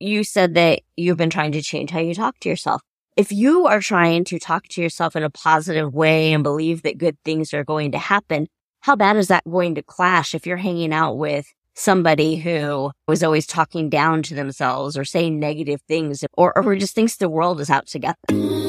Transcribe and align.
you 0.00 0.24
said 0.24 0.54
that 0.54 0.80
you've 0.96 1.16
been 1.16 1.30
trying 1.30 1.52
to 1.52 1.62
change 1.62 1.90
how 1.90 2.00
you 2.00 2.14
talk 2.14 2.38
to 2.40 2.48
yourself. 2.48 2.82
If 3.16 3.32
you 3.32 3.66
are 3.66 3.80
trying 3.80 4.24
to 4.24 4.38
talk 4.38 4.68
to 4.68 4.82
yourself 4.82 5.16
in 5.16 5.24
a 5.24 5.30
positive 5.30 5.92
way 5.92 6.32
and 6.32 6.44
believe 6.44 6.82
that 6.82 6.98
good 6.98 7.16
things 7.24 7.52
are 7.52 7.64
going 7.64 7.92
to 7.92 7.98
happen, 7.98 8.46
how 8.80 8.94
bad 8.94 9.16
is 9.16 9.28
that 9.28 9.44
going 9.44 9.74
to 9.74 9.82
clash 9.82 10.34
if 10.34 10.46
you're 10.46 10.56
hanging 10.56 10.92
out 10.92 11.14
with 11.14 11.46
somebody 11.74 12.36
who 12.36 12.90
was 13.06 13.22
always 13.22 13.46
talking 13.46 13.88
down 13.88 14.22
to 14.22 14.34
themselves 14.34 14.96
or 14.96 15.04
saying 15.04 15.38
negative 15.38 15.80
things 15.88 16.24
or, 16.34 16.56
or 16.56 16.76
just 16.76 16.94
thinks 16.94 17.16
the 17.16 17.28
world 17.28 17.60
is 17.60 17.70
out 17.70 17.86
to 17.88 17.98
get 17.98 18.16
them? 18.28 18.67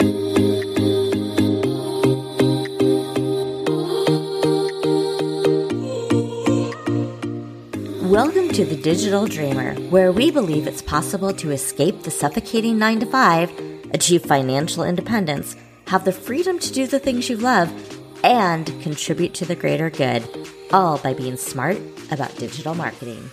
Welcome 8.20 8.50
to 8.50 8.66
the 8.66 8.76
Digital 8.76 9.28
Dreamer, 9.28 9.76
where 9.92 10.12
we 10.12 10.30
believe 10.30 10.68
it's 10.68 10.82
possible 10.82 11.32
to 11.36 11.52
escape 11.52 12.04
the 12.04 12.12
suffocating 12.12 12.78
9 12.78 13.00
to 13.00 13.06
5, 13.06 13.90
achieve 13.94 14.26
financial 14.26 14.84
independence, 14.84 15.56
have 15.88 16.04
the 16.04 16.12
freedom 16.12 16.60
to 16.60 16.74
do 16.74 16.86
the 16.86 17.00
things 17.00 17.30
you 17.30 17.38
love, 17.38 17.72
and 18.22 18.66
contribute 18.82 19.34
to 19.36 19.46
the 19.46 19.56
greater 19.56 19.90
good, 19.90 20.28
all 20.74 20.98
by 20.98 21.14
being 21.14 21.38
smart 21.38 21.78
about 22.12 22.36
digital 22.36 22.76
marketing. 22.76 23.32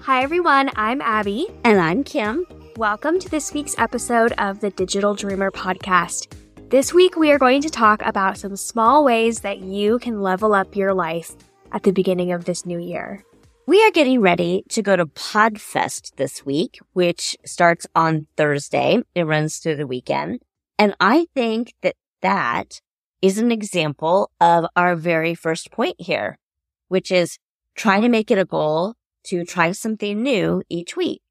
Hi, 0.00 0.22
everyone. 0.22 0.68
I'm 0.76 1.00
Abby. 1.00 1.46
And 1.64 1.80
I'm 1.80 2.04
Kim. 2.04 2.44
Welcome 2.76 3.18
to 3.20 3.30
this 3.30 3.54
week's 3.54 3.74
episode 3.78 4.32
of 4.36 4.60
the 4.60 4.68
Digital 4.68 5.14
Dreamer 5.14 5.50
podcast. 5.50 6.26
This 6.70 6.92
week, 6.92 7.14
we 7.14 7.30
are 7.30 7.38
going 7.38 7.60
to 7.62 7.70
talk 7.70 8.02
about 8.04 8.38
some 8.38 8.56
small 8.56 9.04
ways 9.04 9.40
that 9.40 9.58
you 9.58 9.98
can 9.98 10.22
level 10.22 10.54
up 10.54 10.74
your 10.74 10.92
life 10.94 11.32
at 11.70 11.82
the 11.82 11.92
beginning 11.92 12.32
of 12.32 12.46
this 12.46 12.66
new 12.66 12.80
year. 12.80 13.22
We 13.66 13.84
are 13.84 13.90
getting 13.90 14.20
ready 14.20 14.64
to 14.70 14.82
go 14.82 14.96
to 14.96 15.06
Podfest 15.06 16.16
this 16.16 16.44
week, 16.44 16.80
which 16.92 17.36
starts 17.44 17.86
on 17.94 18.26
Thursday. 18.36 19.02
It 19.14 19.24
runs 19.24 19.58
through 19.58 19.76
the 19.76 19.86
weekend. 19.86 20.40
And 20.78 20.96
I 20.98 21.26
think 21.34 21.74
that 21.82 21.96
that 22.22 22.80
is 23.22 23.38
an 23.38 23.52
example 23.52 24.30
of 24.40 24.66
our 24.74 24.96
very 24.96 25.34
first 25.34 25.70
point 25.70 25.96
here, 25.98 26.38
which 26.88 27.12
is 27.12 27.38
try 27.76 28.00
to 28.00 28.08
make 28.08 28.30
it 28.30 28.38
a 28.38 28.44
goal 28.44 28.94
to 29.24 29.44
try 29.44 29.72
something 29.72 30.22
new 30.22 30.62
each 30.68 30.96
week. 30.96 31.22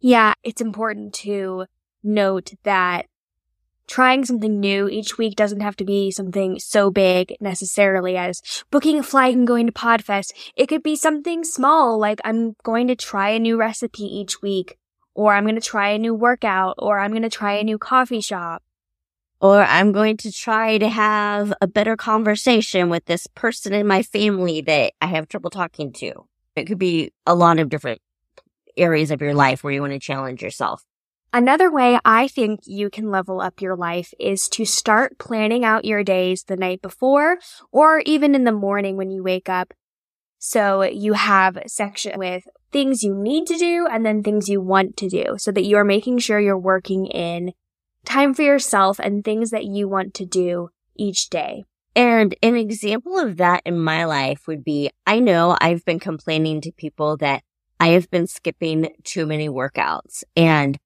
Yeah, 0.00 0.34
it's 0.42 0.60
important 0.60 1.14
to 1.14 1.66
note 2.02 2.52
that 2.64 3.06
trying 3.92 4.24
something 4.24 4.58
new 4.58 4.88
each 4.88 5.18
week 5.18 5.36
doesn't 5.36 5.60
have 5.60 5.76
to 5.76 5.84
be 5.84 6.10
something 6.10 6.58
so 6.58 6.90
big 6.90 7.36
necessarily 7.42 8.16
as 8.16 8.40
booking 8.70 8.98
a 8.98 9.02
flight 9.02 9.36
and 9.36 9.46
going 9.46 9.66
to 9.66 9.72
Podfest. 9.72 10.32
It 10.56 10.66
could 10.66 10.82
be 10.82 10.96
something 10.96 11.44
small, 11.44 11.98
like 11.98 12.18
I'm 12.24 12.56
going 12.62 12.88
to 12.88 12.96
try 12.96 13.28
a 13.28 13.38
new 13.38 13.58
recipe 13.58 14.04
each 14.04 14.40
week, 14.40 14.78
or 15.14 15.34
I'm 15.34 15.44
going 15.44 15.56
to 15.56 15.60
try 15.60 15.90
a 15.90 15.98
new 15.98 16.14
workout, 16.14 16.76
or 16.78 17.00
I'm 17.00 17.10
going 17.10 17.20
to 17.20 17.28
try 17.28 17.52
a 17.52 17.64
new 17.64 17.76
coffee 17.76 18.22
shop. 18.22 18.62
Or 19.42 19.62
I'm 19.62 19.92
going 19.92 20.16
to 20.18 20.32
try 20.32 20.78
to 20.78 20.88
have 20.88 21.52
a 21.60 21.66
better 21.66 21.94
conversation 21.94 22.88
with 22.88 23.04
this 23.04 23.26
person 23.26 23.74
in 23.74 23.86
my 23.86 24.02
family 24.02 24.62
that 24.62 24.94
I 25.02 25.06
have 25.08 25.28
trouble 25.28 25.50
talking 25.50 25.92
to. 25.94 26.12
It 26.56 26.64
could 26.64 26.78
be 26.78 27.12
a 27.26 27.34
lot 27.34 27.58
of 27.58 27.68
different 27.68 28.00
areas 28.74 29.10
of 29.10 29.20
your 29.20 29.34
life 29.34 29.62
where 29.62 29.74
you 29.74 29.82
want 29.82 29.92
to 29.92 29.98
challenge 29.98 30.42
yourself. 30.42 30.82
Another 31.34 31.72
way 31.72 31.98
I 32.04 32.28
think 32.28 32.60
you 32.64 32.90
can 32.90 33.10
level 33.10 33.40
up 33.40 33.62
your 33.62 33.74
life 33.74 34.12
is 34.20 34.50
to 34.50 34.66
start 34.66 35.18
planning 35.18 35.64
out 35.64 35.86
your 35.86 36.04
days 36.04 36.44
the 36.44 36.56
night 36.56 36.82
before 36.82 37.38
or 37.70 38.02
even 38.04 38.34
in 38.34 38.44
the 38.44 38.52
morning 38.52 38.98
when 38.98 39.10
you 39.10 39.22
wake 39.22 39.48
up. 39.48 39.72
So 40.38 40.82
you 40.82 41.14
have 41.14 41.56
section 41.66 42.18
with 42.18 42.44
things 42.70 43.02
you 43.02 43.14
need 43.14 43.46
to 43.46 43.56
do 43.56 43.86
and 43.90 44.04
then 44.04 44.22
things 44.22 44.50
you 44.50 44.60
want 44.60 44.98
to 44.98 45.08
do 45.08 45.36
so 45.38 45.50
that 45.52 45.64
you 45.64 45.78
are 45.78 45.84
making 45.84 46.18
sure 46.18 46.38
you're 46.38 46.58
working 46.58 47.06
in 47.06 47.52
time 48.04 48.34
for 48.34 48.42
yourself 48.42 48.98
and 48.98 49.24
things 49.24 49.50
that 49.50 49.64
you 49.64 49.88
want 49.88 50.12
to 50.14 50.26
do 50.26 50.68
each 50.96 51.30
day. 51.30 51.64
And 51.96 52.34
an 52.42 52.56
example 52.56 53.18
of 53.18 53.38
that 53.38 53.62
in 53.64 53.78
my 53.78 54.04
life 54.04 54.46
would 54.46 54.64
be 54.64 54.90
I 55.06 55.18
know 55.18 55.56
I've 55.62 55.84
been 55.86 56.00
complaining 56.00 56.60
to 56.62 56.72
people 56.72 57.16
that 57.18 57.42
I 57.80 57.88
have 57.88 58.10
been 58.10 58.26
skipping 58.26 58.90
too 59.02 59.24
many 59.24 59.48
workouts 59.48 60.24
and 60.36 60.78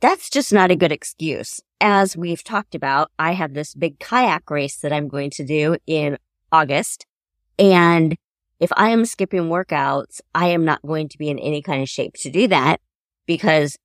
that's 0.00 0.30
just 0.30 0.52
not 0.52 0.70
a 0.70 0.76
good 0.76 0.92
excuse. 0.92 1.60
As 1.80 2.16
we've 2.16 2.44
talked 2.44 2.74
about, 2.74 3.10
I 3.18 3.32
have 3.32 3.54
this 3.54 3.74
big 3.74 3.98
kayak 3.98 4.50
race 4.50 4.76
that 4.78 4.92
I'm 4.92 5.08
going 5.08 5.30
to 5.30 5.44
do 5.44 5.76
in 5.86 6.18
August. 6.52 7.06
And 7.58 8.16
if 8.60 8.70
I 8.76 8.90
am 8.90 9.04
skipping 9.04 9.48
workouts, 9.48 10.20
I 10.34 10.48
am 10.48 10.64
not 10.64 10.82
going 10.82 11.08
to 11.08 11.18
be 11.18 11.28
in 11.28 11.38
any 11.38 11.62
kind 11.62 11.82
of 11.82 11.88
shape 11.88 12.14
to 12.20 12.30
do 12.30 12.48
that 12.48 12.80
because 13.26 13.76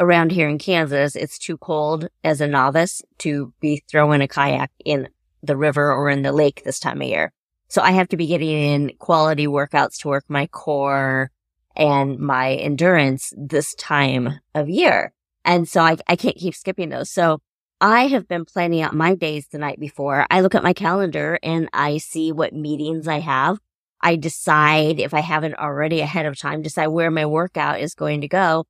around 0.00 0.32
here 0.32 0.48
in 0.48 0.58
Kansas, 0.58 1.16
it's 1.16 1.38
too 1.38 1.56
cold 1.58 2.08
as 2.24 2.40
a 2.40 2.46
novice 2.46 3.02
to 3.18 3.52
be 3.60 3.82
throwing 3.88 4.20
a 4.20 4.28
kayak 4.28 4.70
in 4.84 5.08
the 5.42 5.56
river 5.56 5.92
or 5.92 6.10
in 6.10 6.22
the 6.22 6.32
lake 6.32 6.62
this 6.64 6.78
time 6.80 7.00
of 7.00 7.08
year. 7.08 7.32
So 7.68 7.82
I 7.82 7.92
have 7.92 8.08
to 8.08 8.16
be 8.16 8.26
getting 8.26 8.50
in 8.50 8.92
quality 8.98 9.46
workouts 9.46 9.98
to 10.00 10.08
work 10.08 10.24
my 10.28 10.46
core 10.48 11.30
and 11.74 12.18
my 12.18 12.54
endurance 12.54 13.32
this 13.36 13.74
time 13.74 14.40
of 14.54 14.68
year. 14.68 15.12
And 15.46 15.68
so 15.68 15.80
I, 15.80 15.96
I 16.08 16.16
can't 16.16 16.36
keep 16.36 16.54
skipping 16.54 16.90
those. 16.90 17.08
So 17.08 17.40
I 17.80 18.08
have 18.08 18.26
been 18.26 18.44
planning 18.44 18.82
out 18.82 18.94
my 18.94 19.14
days 19.14 19.46
the 19.46 19.58
night 19.58 19.78
before. 19.78 20.26
I 20.28 20.40
look 20.40 20.54
at 20.54 20.62
my 20.62 20.72
calendar 20.72 21.38
and 21.42 21.68
I 21.72 21.98
see 21.98 22.32
what 22.32 22.52
meetings 22.52 23.06
I 23.06 23.20
have. 23.20 23.58
I 24.00 24.16
decide 24.16 24.98
if 24.98 25.14
I 25.14 25.20
haven't 25.20 25.54
already 25.54 26.00
ahead 26.00 26.26
of 26.26 26.38
time, 26.38 26.62
decide 26.62 26.88
where 26.88 27.10
my 27.10 27.26
workout 27.26 27.80
is 27.80 27.94
going 27.94 28.22
to 28.22 28.28
go. 28.28 28.66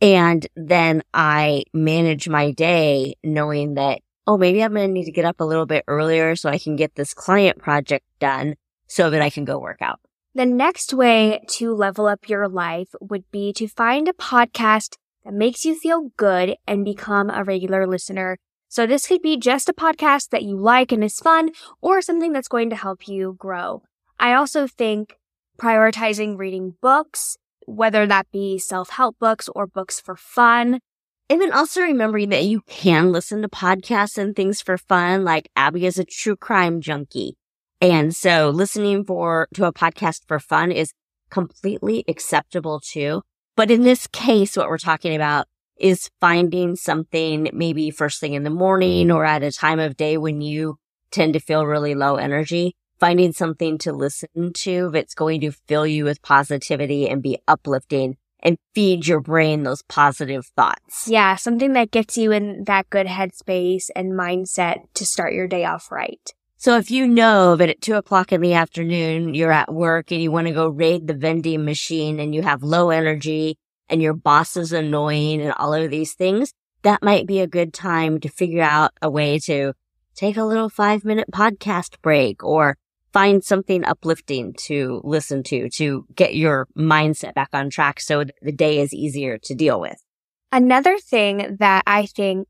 And 0.00 0.46
then 0.54 1.02
I 1.12 1.64
manage 1.72 2.28
my 2.28 2.52
day 2.52 3.14
knowing 3.24 3.74
that, 3.74 4.00
oh, 4.26 4.36
maybe 4.36 4.62
I'm 4.62 4.74
going 4.74 4.88
to 4.88 4.92
need 4.92 5.06
to 5.06 5.12
get 5.12 5.24
up 5.24 5.40
a 5.40 5.44
little 5.44 5.66
bit 5.66 5.84
earlier 5.88 6.36
so 6.36 6.50
I 6.50 6.58
can 6.58 6.76
get 6.76 6.94
this 6.94 7.14
client 7.14 7.58
project 7.58 8.04
done 8.20 8.54
so 8.86 9.10
that 9.10 9.22
I 9.22 9.30
can 9.30 9.44
go 9.44 9.58
work 9.58 9.82
out. 9.82 10.00
The 10.34 10.46
next 10.46 10.94
way 10.94 11.40
to 11.48 11.74
level 11.74 12.06
up 12.06 12.28
your 12.28 12.48
life 12.48 12.90
would 13.00 13.24
be 13.32 13.52
to 13.54 13.66
find 13.66 14.08
a 14.08 14.12
podcast 14.12 14.96
that 15.28 15.34
makes 15.34 15.66
you 15.66 15.78
feel 15.78 16.10
good 16.16 16.56
and 16.66 16.86
become 16.86 17.28
a 17.28 17.44
regular 17.44 17.86
listener. 17.86 18.38
So 18.68 18.86
this 18.86 19.06
could 19.06 19.20
be 19.20 19.36
just 19.36 19.68
a 19.68 19.74
podcast 19.74 20.30
that 20.30 20.42
you 20.42 20.56
like 20.56 20.90
and 20.90 21.04
is 21.04 21.18
fun 21.18 21.50
or 21.82 22.00
something 22.00 22.32
that's 22.32 22.48
going 22.48 22.70
to 22.70 22.76
help 22.76 23.06
you 23.06 23.36
grow. 23.38 23.82
I 24.18 24.32
also 24.32 24.66
think 24.66 25.18
prioritizing 25.58 26.38
reading 26.38 26.76
books, 26.80 27.36
whether 27.66 28.06
that 28.06 28.30
be 28.32 28.58
self-help 28.58 29.18
books 29.18 29.50
or 29.54 29.66
books 29.66 30.00
for 30.00 30.16
fun. 30.16 30.80
And 31.28 31.42
then 31.42 31.52
also 31.52 31.82
remembering 31.82 32.30
that 32.30 32.44
you 32.44 32.62
can 32.66 33.12
listen 33.12 33.42
to 33.42 33.50
podcasts 33.50 34.16
and 34.16 34.34
things 34.34 34.62
for 34.62 34.78
fun. 34.78 35.24
Like 35.24 35.50
Abby 35.54 35.84
is 35.84 35.98
a 35.98 36.06
true 36.06 36.36
crime 36.36 36.80
junkie. 36.80 37.36
And 37.82 38.16
so 38.16 38.48
listening 38.48 39.04
for, 39.04 39.46
to 39.52 39.66
a 39.66 39.74
podcast 39.74 40.22
for 40.26 40.40
fun 40.40 40.72
is 40.72 40.94
completely 41.28 42.02
acceptable 42.08 42.80
too. 42.80 43.20
But 43.58 43.72
in 43.72 43.82
this 43.82 44.06
case, 44.06 44.56
what 44.56 44.68
we're 44.68 44.78
talking 44.78 45.16
about 45.16 45.48
is 45.80 46.12
finding 46.20 46.76
something 46.76 47.50
maybe 47.52 47.90
first 47.90 48.20
thing 48.20 48.34
in 48.34 48.44
the 48.44 48.50
morning 48.50 49.10
or 49.10 49.24
at 49.24 49.42
a 49.42 49.50
time 49.50 49.80
of 49.80 49.96
day 49.96 50.16
when 50.16 50.40
you 50.40 50.76
tend 51.10 51.32
to 51.32 51.40
feel 51.40 51.66
really 51.66 51.96
low 51.96 52.14
energy, 52.14 52.76
finding 53.00 53.32
something 53.32 53.76
to 53.78 53.92
listen 53.92 54.52
to 54.52 54.90
that's 54.92 55.12
going 55.12 55.40
to 55.40 55.50
fill 55.50 55.88
you 55.88 56.04
with 56.04 56.22
positivity 56.22 57.08
and 57.08 57.20
be 57.20 57.36
uplifting 57.48 58.16
and 58.44 58.58
feed 58.76 59.08
your 59.08 59.20
brain 59.20 59.64
those 59.64 59.82
positive 59.82 60.46
thoughts. 60.54 61.08
Yeah, 61.08 61.34
something 61.34 61.72
that 61.72 61.90
gets 61.90 62.16
you 62.16 62.30
in 62.30 62.62
that 62.68 62.88
good 62.90 63.08
headspace 63.08 63.90
and 63.96 64.12
mindset 64.12 64.82
to 64.94 65.04
start 65.04 65.32
your 65.32 65.48
day 65.48 65.64
off 65.64 65.90
right. 65.90 66.32
So 66.60 66.76
if 66.76 66.90
you 66.90 67.06
know 67.06 67.54
that 67.54 67.68
at 67.68 67.80
two 67.80 67.94
o'clock 67.94 68.32
in 68.32 68.40
the 68.40 68.54
afternoon, 68.54 69.32
you're 69.32 69.52
at 69.52 69.72
work 69.72 70.10
and 70.10 70.20
you 70.20 70.32
want 70.32 70.48
to 70.48 70.52
go 70.52 70.66
raid 70.66 71.06
the 71.06 71.14
vending 71.14 71.64
machine 71.64 72.18
and 72.18 72.34
you 72.34 72.42
have 72.42 72.64
low 72.64 72.90
energy 72.90 73.56
and 73.88 74.02
your 74.02 74.12
boss 74.12 74.56
is 74.56 74.72
annoying 74.72 75.40
and 75.40 75.52
all 75.52 75.72
of 75.72 75.88
these 75.88 76.14
things, 76.14 76.52
that 76.82 77.00
might 77.00 77.28
be 77.28 77.38
a 77.38 77.46
good 77.46 77.72
time 77.72 78.18
to 78.18 78.28
figure 78.28 78.64
out 78.64 78.90
a 79.00 79.08
way 79.08 79.38
to 79.38 79.72
take 80.16 80.36
a 80.36 80.42
little 80.42 80.68
five 80.68 81.04
minute 81.04 81.30
podcast 81.32 81.94
break 82.02 82.42
or 82.42 82.76
find 83.12 83.44
something 83.44 83.84
uplifting 83.84 84.52
to 84.54 85.00
listen 85.04 85.44
to 85.44 85.68
to 85.70 86.06
get 86.16 86.34
your 86.34 86.66
mindset 86.76 87.34
back 87.34 87.50
on 87.52 87.70
track 87.70 88.00
so 88.00 88.24
the 88.42 88.50
day 88.50 88.80
is 88.80 88.92
easier 88.92 89.38
to 89.38 89.54
deal 89.54 89.80
with. 89.80 90.02
Another 90.50 90.98
thing 90.98 91.56
that 91.60 91.84
I 91.86 92.06
think 92.06 92.48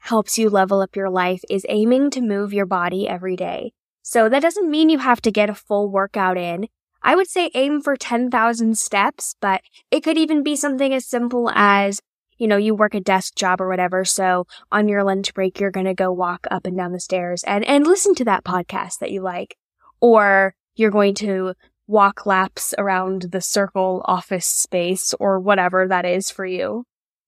helps 0.00 0.38
you 0.38 0.50
level 0.50 0.80
up 0.80 0.96
your 0.96 1.10
life 1.10 1.42
is 1.48 1.64
aiming 1.68 2.10
to 2.10 2.20
move 2.20 2.52
your 2.52 2.66
body 2.66 3.08
every 3.08 3.36
day. 3.36 3.72
So 4.02 4.28
that 4.28 4.42
doesn't 4.42 4.70
mean 4.70 4.90
you 4.90 4.98
have 4.98 5.20
to 5.22 5.30
get 5.30 5.50
a 5.50 5.54
full 5.54 5.90
workout 5.90 6.36
in. 6.36 6.68
I 7.02 7.14
would 7.14 7.28
say 7.28 7.50
aim 7.54 7.80
for 7.80 7.96
10,000 7.96 8.76
steps, 8.76 9.34
but 9.40 9.62
it 9.90 10.02
could 10.02 10.18
even 10.18 10.42
be 10.42 10.56
something 10.56 10.92
as 10.92 11.06
simple 11.06 11.50
as, 11.54 12.00
you 12.36 12.46
know, 12.46 12.56
you 12.56 12.74
work 12.74 12.94
a 12.94 13.00
desk 13.00 13.34
job 13.36 13.60
or 13.60 13.68
whatever. 13.68 14.04
So 14.04 14.46
on 14.70 14.88
your 14.88 15.04
lunch 15.04 15.32
break, 15.32 15.60
you're 15.60 15.70
going 15.70 15.86
to 15.86 15.94
go 15.94 16.12
walk 16.12 16.46
up 16.50 16.66
and 16.66 16.76
down 16.76 16.92
the 16.92 17.00
stairs 17.00 17.42
and, 17.44 17.64
and 17.64 17.86
listen 17.86 18.14
to 18.16 18.24
that 18.24 18.44
podcast 18.44 18.98
that 18.98 19.10
you 19.10 19.22
like. 19.22 19.56
Or 20.00 20.54
you're 20.74 20.90
going 20.90 21.14
to 21.16 21.54
walk 21.86 22.24
laps 22.24 22.74
around 22.78 23.22
the 23.32 23.40
circle 23.40 24.02
office 24.04 24.46
space 24.46 25.14
or 25.18 25.40
whatever 25.40 25.88
that 25.88 26.04
is 26.04 26.30
for 26.30 26.46
you. 26.46 26.84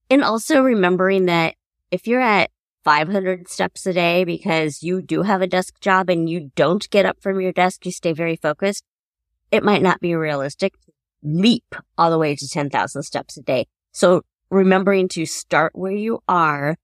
And 0.08 0.22
also 0.22 0.62
remembering 0.62 1.26
that 1.26 1.54
if 1.90 2.06
you're 2.06 2.20
at 2.20 2.50
500 2.84 3.48
steps 3.48 3.86
a 3.86 3.92
day 3.92 4.24
because 4.24 4.82
you 4.82 5.02
do 5.02 5.22
have 5.22 5.42
a 5.42 5.46
desk 5.46 5.80
job 5.80 6.10
and 6.10 6.28
you 6.28 6.50
don't 6.56 6.88
get 6.90 7.06
up 7.06 7.20
from 7.20 7.40
your 7.40 7.52
desk, 7.52 7.84
you 7.86 7.92
stay 7.92 8.12
very 8.12 8.36
focused, 8.36 8.84
it 9.50 9.62
might 9.62 9.82
not 9.82 10.00
be 10.00 10.14
realistic 10.14 10.74
leap 11.22 11.74
all 11.96 12.10
the 12.10 12.18
way 12.18 12.34
to 12.34 12.48
10,000 12.48 13.02
steps 13.02 13.36
a 13.36 13.42
day. 13.42 13.66
So 13.92 14.22
remembering 14.50 15.08
to 15.08 15.26
start 15.26 15.72
where 15.74 15.92
you 15.92 16.20
are 16.28 16.76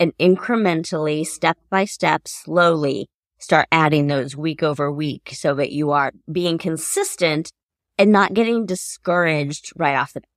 and 0.00 0.16
incrementally, 0.18 1.24
step 1.24 1.58
by 1.70 1.84
step, 1.84 2.26
slowly 2.26 3.08
start 3.38 3.68
adding 3.70 4.06
those 4.06 4.36
week 4.36 4.62
over 4.62 4.90
week 4.90 5.30
so 5.32 5.54
that 5.54 5.70
you 5.70 5.90
are 5.90 6.12
being 6.30 6.58
consistent 6.58 7.52
and 7.98 8.10
not 8.10 8.34
getting 8.34 8.66
discouraged 8.66 9.70
right 9.76 9.94
off 9.94 10.12
the 10.12 10.20
bat. 10.20 10.28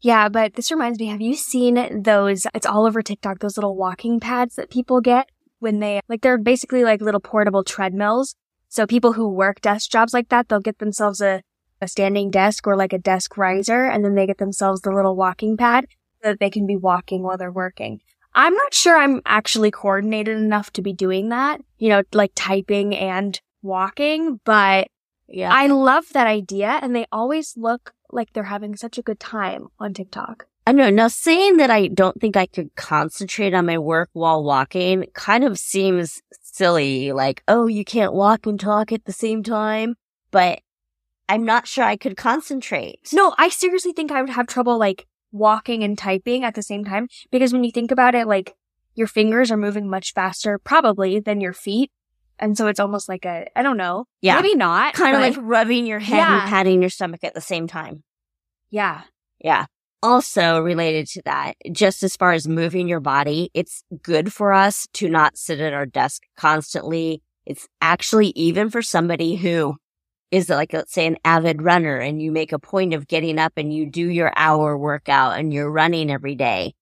Yeah, 0.00 0.28
but 0.28 0.54
this 0.54 0.70
reminds 0.70 0.98
me, 0.98 1.06
have 1.06 1.20
you 1.20 1.34
seen 1.34 2.02
those? 2.02 2.46
It's 2.54 2.66
all 2.66 2.86
over 2.86 3.02
TikTok, 3.02 3.38
those 3.38 3.56
little 3.56 3.76
walking 3.76 4.20
pads 4.20 4.56
that 4.56 4.70
people 4.70 5.00
get 5.00 5.28
when 5.58 5.80
they, 5.80 6.00
like, 6.08 6.20
they're 6.20 6.38
basically 6.38 6.84
like 6.84 7.00
little 7.00 7.20
portable 7.20 7.64
treadmills. 7.64 8.34
So 8.68 8.86
people 8.86 9.14
who 9.14 9.28
work 9.28 9.60
desk 9.60 9.90
jobs 9.90 10.12
like 10.12 10.28
that, 10.28 10.48
they'll 10.48 10.60
get 10.60 10.78
themselves 10.78 11.20
a, 11.20 11.42
a 11.80 11.88
standing 11.88 12.30
desk 12.30 12.66
or 12.66 12.76
like 12.76 12.92
a 12.92 12.98
desk 12.98 13.36
riser, 13.36 13.84
and 13.84 14.04
then 14.04 14.14
they 14.14 14.26
get 14.26 14.38
themselves 14.38 14.82
the 14.82 14.90
little 14.90 15.16
walking 15.16 15.56
pad 15.56 15.86
so 16.22 16.30
that 16.30 16.40
they 16.40 16.50
can 16.50 16.66
be 16.66 16.76
walking 16.76 17.22
while 17.22 17.38
they're 17.38 17.50
working. 17.50 18.00
I'm 18.34 18.54
not 18.54 18.74
sure 18.74 18.98
I'm 18.98 19.22
actually 19.24 19.70
coordinated 19.70 20.36
enough 20.36 20.70
to 20.74 20.82
be 20.82 20.92
doing 20.92 21.30
that, 21.30 21.62
you 21.78 21.88
know, 21.88 22.02
like 22.12 22.32
typing 22.34 22.94
and 22.94 23.40
walking, 23.62 24.40
but 24.44 24.88
yeah. 25.26 25.50
I 25.50 25.68
love 25.68 26.04
that 26.12 26.26
idea 26.26 26.78
and 26.82 26.94
they 26.94 27.06
always 27.10 27.54
look 27.56 27.94
like 28.10 28.32
they're 28.32 28.44
having 28.44 28.76
such 28.76 28.98
a 28.98 29.02
good 29.02 29.20
time 29.20 29.68
on 29.78 29.94
TikTok. 29.94 30.46
I 30.66 30.72
know. 30.72 30.90
Now 30.90 31.08
saying 31.08 31.58
that 31.58 31.70
I 31.70 31.86
don't 31.86 32.20
think 32.20 32.36
I 32.36 32.46
could 32.46 32.74
concentrate 32.74 33.54
on 33.54 33.66
my 33.66 33.78
work 33.78 34.10
while 34.14 34.42
walking 34.42 35.04
kind 35.14 35.44
of 35.44 35.58
seems 35.58 36.22
silly. 36.42 37.12
Like, 37.12 37.42
oh, 37.46 37.68
you 37.68 37.84
can't 37.84 38.12
walk 38.12 38.46
and 38.46 38.58
talk 38.58 38.90
at 38.90 39.04
the 39.04 39.12
same 39.12 39.44
time, 39.44 39.94
but 40.32 40.60
I'm 41.28 41.44
not 41.44 41.68
sure 41.68 41.84
I 41.84 41.96
could 41.96 42.16
concentrate. 42.16 43.10
No, 43.12 43.34
I 43.38 43.48
seriously 43.48 43.92
think 43.92 44.10
I 44.10 44.20
would 44.20 44.30
have 44.30 44.48
trouble 44.48 44.76
like 44.76 45.06
walking 45.30 45.84
and 45.84 45.96
typing 45.96 46.44
at 46.44 46.54
the 46.54 46.62
same 46.62 46.84
time 46.84 47.08
because 47.30 47.52
when 47.52 47.62
you 47.62 47.70
think 47.70 47.90
about 47.90 48.14
it, 48.14 48.26
like 48.26 48.54
your 48.94 49.06
fingers 49.06 49.50
are 49.52 49.56
moving 49.56 49.88
much 49.88 50.14
faster 50.14 50.58
probably 50.58 51.20
than 51.20 51.40
your 51.40 51.52
feet. 51.52 51.90
And 52.38 52.56
so 52.56 52.66
it's 52.66 52.80
almost 52.80 53.08
like 53.08 53.24
a, 53.24 53.46
I 53.56 53.62
don't 53.62 53.76
know. 53.76 54.06
Yeah. 54.20 54.36
Maybe 54.36 54.54
not. 54.54 54.94
Kind 54.94 55.16
of 55.16 55.22
like 55.22 55.36
rubbing 55.38 55.86
your 55.86 55.98
head 55.98 56.16
yeah. 56.16 56.40
and 56.40 56.48
patting 56.48 56.80
your 56.80 56.90
stomach 56.90 57.24
at 57.24 57.34
the 57.34 57.40
same 57.40 57.66
time. 57.66 58.02
Yeah. 58.70 59.02
Yeah. 59.38 59.66
Also 60.02 60.60
related 60.60 61.06
to 61.08 61.22
that, 61.24 61.54
just 61.72 62.02
as 62.02 62.16
far 62.16 62.32
as 62.32 62.46
moving 62.46 62.86
your 62.86 63.00
body, 63.00 63.50
it's 63.54 63.82
good 64.02 64.32
for 64.32 64.52
us 64.52 64.86
to 64.94 65.08
not 65.08 65.36
sit 65.38 65.60
at 65.60 65.72
our 65.72 65.86
desk 65.86 66.24
constantly. 66.36 67.22
It's 67.46 67.66
actually 67.80 68.28
even 68.36 68.70
for 68.70 68.82
somebody 68.82 69.36
who 69.36 69.76
is 70.30 70.48
like, 70.50 70.72
let's 70.72 70.92
say 70.92 71.06
an 71.06 71.16
avid 71.24 71.62
runner 71.62 71.96
and 71.96 72.20
you 72.20 72.30
make 72.30 72.52
a 72.52 72.58
point 72.58 72.92
of 72.92 73.08
getting 73.08 73.38
up 73.38 73.54
and 73.56 73.72
you 73.72 73.86
do 73.86 74.08
your 74.10 74.32
hour 74.36 74.76
workout 74.76 75.38
and 75.38 75.52
you're 75.52 75.70
running 75.70 76.10
every 76.10 76.34
day 76.34 76.74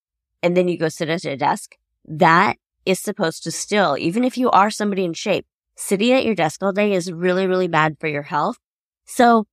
and 0.42 0.56
then 0.56 0.66
you 0.68 0.76
go 0.76 0.88
sit 0.88 1.08
at 1.08 1.24
a 1.24 1.36
desk. 1.36 1.76
That 2.06 2.56
is 2.86 3.00
supposed 3.00 3.42
to 3.44 3.50
still, 3.50 3.96
even 3.98 4.24
if 4.24 4.36
you 4.36 4.50
are 4.50 4.70
somebody 4.70 5.04
in 5.04 5.12
shape, 5.12 5.46
sitting 5.76 6.12
at 6.12 6.24
your 6.24 6.34
desk 6.34 6.62
all 6.62 6.72
day 6.72 6.92
is 6.92 7.12
really, 7.12 7.46
really 7.46 7.68
bad 7.68 7.96
for 7.98 8.08
your 8.08 8.22
health. 8.22 8.58
So 9.04 9.46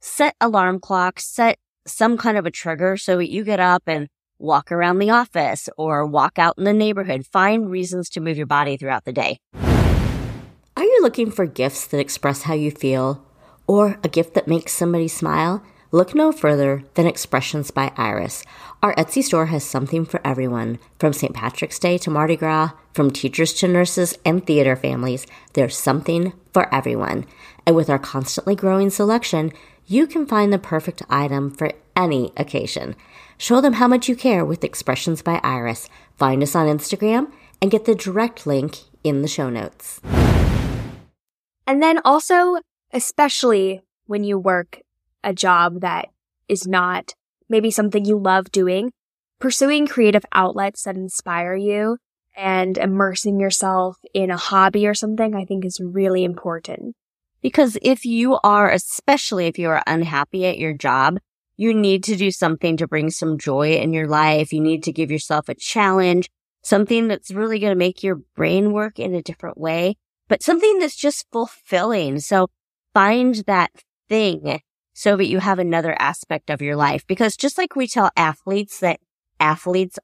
set 0.00 0.34
alarm 0.40 0.80
clocks, 0.80 1.26
set 1.26 1.58
some 1.86 2.16
kind 2.16 2.36
of 2.36 2.46
a 2.46 2.50
trigger 2.50 2.96
so 2.96 3.18
you 3.18 3.44
get 3.44 3.60
up 3.60 3.82
and 3.86 4.08
walk 4.38 4.72
around 4.72 4.98
the 4.98 5.10
office 5.10 5.68
or 5.76 6.06
walk 6.06 6.38
out 6.38 6.54
in 6.56 6.64
the 6.64 6.72
neighborhood. 6.72 7.26
Find 7.26 7.70
reasons 7.70 8.08
to 8.10 8.20
move 8.20 8.36
your 8.36 8.46
body 8.46 8.76
throughout 8.76 9.04
the 9.04 9.12
day. 9.12 9.38
Are 10.76 10.84
you 10.84 11.02
looking 11.02 11.30
for 11.30 11.46
gifts 11.46 11.86
that 11.88 12.00
express 12.00 12.42
how 12.42 12.54
you 12.54 12.70
feel 12.70 13.24
or 13.66 13.98
a 14.02 14.08
gift 14.08 14.34
that 14.34 14.48
makes 14.48 14.72
somebody 14.72 15.08
smile? 15.08 15.62
Look 15.92 16.14
no 16.14 16.30
further 16.30 16.84
than 16.94 17.08
Expressions 17.08 17.72
by 17.72 17.90
Iris. 17.96 18.44
Our 18.80 18.94
Etsy 18.94 19.24
store 19.24 19.46
has 19.46 19.64
something 19.64 20.04
for 20.04 20.20
everyone, 20.24 20.78
from 21.00 21.12
St. 21.12 21.34
Patrick's 21.34 21.80
Day 21.80 21.98
to 21.98 22.10
Mardi 22.10 22.36
Gras, 22.36 22.70
from 22.94 23.10
teachers 23.10 23.52
to 23.54 23.66
nurses 23.66 24.16
and 24.24 24.46
theater 24.46 24.76
families. 24.76 25.26
There's 25.54 25.76
something 25.76 26.32
for 26.52 26.72
everyone. 26.72 27.26
And 27.66 27.74
with 27.74 27.90
our 27.90 27.98
constantly 27.98 28.54
growing 28.54 28.90
selection, 28.90 29.52
you 29.84 30.06
can 30.06 30.26
find 30.26 30.52
the 30.52 30.60
perfect 30.60 31.02
item 31.10 31.50
for 31.50 31.72
any 31.96 32.32
occasion. 32.36 32.94
Show 33.36 33.60
them 33.60 33.72
how 33.72 33.88
much 33.88 34.08
you 34.08 34.14
care 34.14 34.44
with 34.44 34.62
Expressions 34.62 35.22
by 35.22 35.40
Iris. 35.42 35.88
Find 36.16 36.40
us 36.40 36.54
on 36.54 36.68
Instagram 36.68 37.32
and 37.60 37.68
get 37.68 37.84
the 37.84 37.96
direct 37.96 38.46
link 38.46 38.78
in 39.02 39.22
the 39.22 39.28
show 39.28 39.50
notes. 39.50 40.00
And 41.66 41.82
then 41.82 41.98
also, 42.04 42.58
especially 42.92 43.82
when 44.06 44.22
you 44.22 44.38
work 44.38 44.82
a 45.22 45.32
job 45.32 45.80
that 45.80 46.08
is 46.48 46.66
not 46.66 47.14
maybe 47.48 47.70
something 47.70 48.04
you 48.04 48.18
love 48.18 48.50
doing, 48.52 48.92
pursuing 49.38 49.86
creative 49.86 50.24
outlets 50.32 50.84
that 50.84 50.96
inspire 50.96 51.54
you 51.54 51.98
and 52.36 52.78
immersing 52.78 53.40
yourself 53.40 53.98
in 54.14 54.30
a 54.30 54.36
hobby 54.36 54.86
or 54.86 54.94
something, 54.94 55.34
I 55.34 55.44
think 55.44 55.64
is 55.64 55.80
really 55.80 56.24
important. 56.24 56.94
Because 57.42 57.78
if 57.82 58.04
you 58.04 58.38
are, 58.44 58.70
especially 58.70 59.46
if 59.46 59.58
you 59.58 59.68
are 59.70 59.82
unhappy 59.86 60.46
at 60.46 60.58
your 60.58 60.74
job, 60.74 61.18
you 61.56 61.74
need 61.74 62.04
to 62.04 62.16
do 62.16 62.30
something 62.30 62.76
to 62.76 62.86
bring 62.86 63.10
some 63.10 63.38
joy 63.38 63.72
in 63.72 63.92
your 63.92 64.06
life. 64.06 64.52
You 64.52 64.60
need 64.60 64.82
to 64.84 64.92
give 64.92 65.10
yourself 65.10 65.48
a 65.48 65.54
challenge, 65.54 66.30
something 66.62 67.08
that's 67.08 67.30
really 67.30 67.58
going 67.58 67.72
to 67.72 67.78
make 67.78 68.02
your 68.02 68.16
brain 68.36 68.72
work 68.72 68.98
in 68.98 69.14
a 69.14 69.22
different 69.22 69.58
way, 69.58 69.96
but 70.28 70.42
something 70.42 70.78
that's 70.78 70.96
just 70.96 71.26
fulfilling. 71.32 72.20
So 72.20 72.48
find 72.94 73.34
that 73.46 73.70
thing 74.08 74.60
so 75.00 75.16
that 75.16 75.28
you 75.28 75.38
have 75.38 75.58
another 75.58 75.96
aspect 75.98 76.50
of 76.50 76.60
your 76.60 76.76
life. 76.76 77.06
Because 77.06 77.34
just 77.34 77.56
like 77.56 77.74
we 77.74 77.86
tell 77.86 78.10
athletes 78.18 78.80
that 78.80 79.00
athletes, 79.40 79.98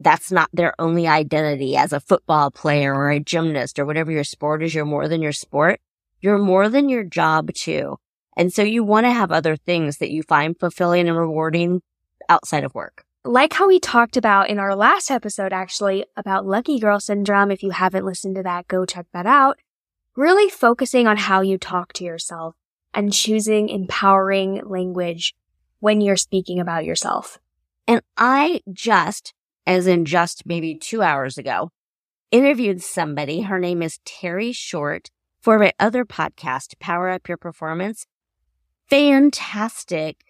that's 0.00 0.32
not 0.32 0.48
their 0.54 0.72
only 0.78 1.06
identity 1.06 1.76
as 1.76 1.92
a 1.92 2.00
football 2.00 2.50
player 2.50 2.94
or 2.94 3.10
a 3.10 3.20
gymnast 3.20 3.78
or 3.78 3.84
whatever 3.84 4.10
your 4.10 4.24
sport 4.24 4.62
is. 4.62 4.74
You're 4.74 4.86
more 4.86 5.06
than 5.06 5.20
your 5.20 5.32
sport. 5.32 5.80
You're 6.22 6.38
more 6.38 6.70
than 6.70 6.88
your 6.88 7.04
job 7.04 7.52
too. 7.52 7.98
And 8.38 8.50
so 8.50 8.62
you 8.62 8.82
want 8.82 9.04
to 9.04 9.10
have 9.10 9.30
other 9.30 9.54
things 9.54 9.98
that 9.98 10.10
you 10.10 10.22
find 10.22 10.58
fulfilling 10.58 11.10
and 11.10 11.18
rewarding 11.18 11.82
outside 12.30 12.64
of 12.64 12.74
work. 12.74 13.04
Like 13.26 13.52
how 13.52 13.68
we 13.68 13.78
talked 13.78 14.16
about 14.16 14.48
in 14.48 14.58
our 14.58 14.74
last 14.74 15.10
episode, 15.10 15.52
actually, 15.52 16.06
about 16.16 16.46
lucky 16.46 16.78
girl 16.78 17.00
syndrome. 17.00 17.50
If 17.50 17.62
you 17.62 17.72
haven't 17.72 18.06
listened 18.06 18.36
to 18.36 18.42
that, 18.44 18.66
go 18.66 18.86
check 18.86 19.08
that 19.12 19.26
out. 19.26 19.58
Really 20.16 20.48
focusing 20.48 21.06
on 21.06 21.18
how 21.18 21.42
you 21.42 21.58
talk 21.58 21.92
to 21.94 22.04
yourself 22.04 22.54
and 22.94 23.12
choosing 23.12 23.68
empowering 23.68 24.62
language 24.64 25.34
when 25.80 26.00
you're 26.00 26.16
speaking 26.16 26.58
about 26.60 26.84
yourself. 26.84 27.38
And 27.86 28.02
I 28.16 28.60
just, 28.72 29.32
as 29.66 29.86
in 29.86 30.04
just 30.04 30.44
maybe 30.46 30.74
two 30.74 31.02
hours 31.02 31.38
ago, 31.38 31.70
interviewed 32.30 32.82
somebody. 32.82 33.42
Her 33.42 33.58
name 33.58 33.82
is 33.82 34.00
Terry 34.04 34.52
Short 34.52 35.10
for 35.40 35.58
my 35.58 35.72
other 35.78 36.04
podcast, 36.04 36.78
Power 36.78 37.08
Up 37.08 37.28
Your 37.28 37.38
Performance. 37.38 38.06
Fantastic 38.88 40.24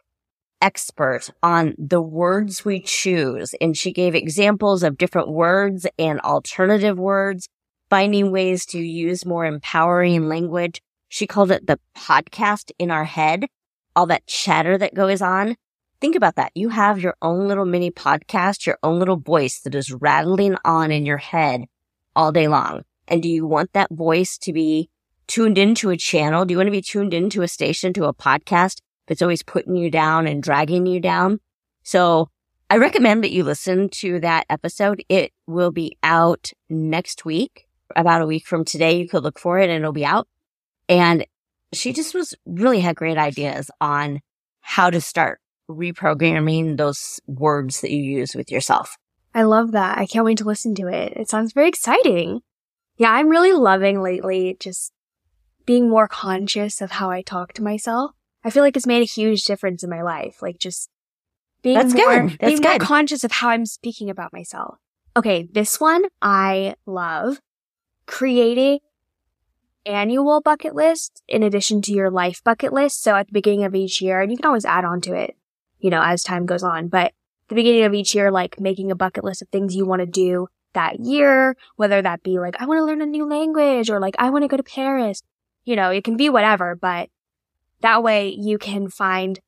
expert 0.60 1.30
on 1.42 1.74
the 1.78 2.02
words 2.02 2.64
we 2.64 2.80
choose. 2.80 3.54
And 3.60 3.76
she 3.76 3.92
gave 3.92 4.14
examples 4.14 4.82
of 4.82 4.98
different 4.98 5.28
words 5.28 5.86
and 5.98 6.20
alternative 6.20 6.98
words, 6.98 7.48
finding 7.88 8.30
ways 8.30 8.66
to 8.66 8.78
use 8.78 9.24
more 9.24 9.44
empowering 9.44 10.28
language 10.28 10.82
she 11.08 11.26
called 11.26 11.50
it 11.50 11.66
the 11.66 11.80
podcast 11.96 12.70
in 12.78 12.90
our 12.90 13.04
head, 13.04 13.46
all 13.96 14.06
that 14.06 14.26
chatter 14.26 14.78
that 14.78 14.94
goes 14.94 15.22
on. 15.22 15.56
Think 16.00 16.14
about 16.14 16.36
that. 16.36 16.52
You 16.54 16.68
have 16.68 17.00
your 17.00 17.16
own 17.22 17.48
little 17.48 17.64
mini 17.64 17.90
podcast, 17.90 18.66
your 18.66 18.78
own 18.82 18.98
little 18.98 19.16
voice 19.16 19.60
that 19.60 19.74
is 19.74 19.92
rattling 19.92 20.56
on 20.64 20.92
in 20.92 21.04
your 21.04 21.16
head 21.16 21.64
all 22.14 22.30
day 22.30 22.46
long. 22.46 22.82
And 23.08 23.22
do 23.22 23.28
you 23.28 23.46
want 23.46 23.72
that 23.72 23.90
voice 23.90 24.38
to 24.38 24.52
be 24.52 24.90
tuned 25.26 25.58
into 25.58 25.90
a 25.90 25.96
channel? 25.96 26.44
Do 26.44 26.52
you 26.52 26.58
want 26.58 26.68
to 26.68 26.72
be 26.72 26.82
tuned 26.82 27.14
into 27.14 27.42
a 27.42 27.48
station, 27.48 27.92
to 27.94 28.04
a 28.04 28.14
podcast 28.14 28.80
that's 29.06 29.22
always 29.22 29.42
putting 29.42 29.76
you 29.76 29.90
down 29.90 30.26
and 30.26 30.42
dragging 30.42 30.86
you 30.86 31.00
down? 31.00 31.40
So 31.82 32.28
I 32.70 32.76
recommend 32.76 33.24
that 33.24 33.32
you 33.32 33.44
listen 33.44 33.88
to 33.88 34.20
that 34.20 34.44
episode. 34.50 35.02
It 35.08 35.32
will 35.46 35.70
be 35.70 35.96
out 36.02 36.52
next 36.68 37.24
week, 37.24 37.66
about 37.96 38.22
a 38.22 38.26
week 38.26 38.46
from 38.46 38.64
today. 38.64 38.98
You 38.98 39.08
could 39.08 39.22
look 39.24 39.38
for 39.38 39.58
it 39.58 39.70
and 39.70 39.80
it'll 39.80 39.92
be 39.92 40.04
out. 40.04 40.28
And 40.88 41.26
she 41.72 41.92
just 41.92 42.14
was 42.14 42.34
really 42.46 42.80
had 42.80 42.96
great 42.96 43.18
ideas 43.18 43.70
on 43.80 44.20
how 44.60 44.90
to 44.90 45.00
start 45.00 45.40
reprogramming 45.70 46.76
those 46.76 47.20
words 47.26 47.82
that 47.82 47.90
you 47.90 48.02
use 48.02 48.34
with 48.34 48.50
yourself. 48.50 48.96
I 49.34 49.42
love 49.42 49.72
that. 49.72 49.98
I 49.98 50.06
can't 50.06 50.24
wait 50.24 50.38
to 50.38 50.44
listen 50.44 50.74
to 50.76 50.88
it. 50.88 51.12
It 51.14 51.28
sounds 51.28 51.52
very 51.52 51.68
exciting. 51.68 52.40
Yeah, 52.96 53.12
I'm 53.12 53.28
really 53.28 53.52
loving 53.52 54.02
lately 54.02 54.56
just 54.58 54.92
being 55.66 55.88
more 55.88 56.08
conscious 56.08 56.80
of 56.80 56.92
how 56.92 57.10
I 57.10 57.20
talk 57.22 57.52
to 57.54 57.62
myself. 57.62 58.12
I 58.42 58.50
feel 58.50 58.62
like 58.62 58.76
it's 58.76 58.86
made 58.86 59.02
a 59.02 59.06
huge 59.06 59.44
difference 59.44 59.84
in 59.84 59.90
my 59.90 60.02
life. 60.02 60.40
Like 60.40 60.58
just 60.58 60.88
being 61.62 61.76
That's 61.76 61.94
more, 61.94 62.28
good. 62.28 62.38
That's 62.40 62.60
being 62.60 62.62
more 62.62 62.78
conscious 62.78 63.24
of 63.24 63.32
how 63.32 63.50
I'm 63.50 63.66
speaking 63.66 64.08
about 64.08 64.32
myself. 64.32 64.78
Okay, 65.16 65.48
this 65.52 65.78
one 65.78 66.04
I 66.22 66.74
love. 66.86 67.40
Creating 68.06 68.78
annual 69.88 70.40
bucket 70.40 70.74
list 70.74 71.22
in 71.26 71.42
addition 71.42 71.82
to 71.82 71.92
your 71.92 72.10
life 72.10 72.42
bucket 72.44 72.72
list. 72.72 73.02
So 73.02 73.16
at 73.16 73.26
the 73.26 73.32
beginning 73.32 73.64
of 73.64 73.74
each 73.74 74.00
year, 74.00 74.20
and 74.20 74.30
you 74.30 74.36
can 74.36 74.46
always 74.46 74.64
add 74.64 74.84
on 74.84 75.00
to 75.02 75.14
it, 75.14 75.36
you 75.78 75.90
know, 75.90 76.02
as 76.02 76.22
time 76.22 76.46
goes 76.46 76.62
on, 76.62 76.88
but 76.88 77.12
the 77.48 77.54
beginning 77.54 77.84
of 77.84 77.94
each 77.94 78.14
year, 78.14 78.30
like 78.30 78.60
making 78.60 78.90
a 78.90 78.96
bucket 78.96 79.24
list 79.24 79.42
of 79.42 79.48
things 79.48 79.74
you 79.74 79.86
want 79.86 80.00
to 80.00 80.06
do 80.06 80.48
that 80.74 81.00
year, 81.00 81.56
whether 81.76 82.02
that 82.02 82.22
be 82.22 82.38
like, 82.38 82.60
I 82.60 82.66
want 82.66 82.78
to 82.78 82.84
learn 82.84 83.02
a 83.02 83.06
new 83.06 83.26
language 83.26 83.90
or 83.90 84.00
like, 84.00 84.14
I 84.18 84.30
want 84.30 84.44
to 84.44 84.48
go 84.48 84.56
to 84.56 84.62
Paris. 84.62 85.22
You 85.64 85.76
know, 85.76 85.90
it 85.90 86.04
can 86.04 86.16
be 86.16 86.28
whatever, 86.28 86.76
but 86.76 87.08
that 87.80 88.02
way 88.02 88.28
you 88.28 88.58
can 88.58 88.88
find 88.88 89.40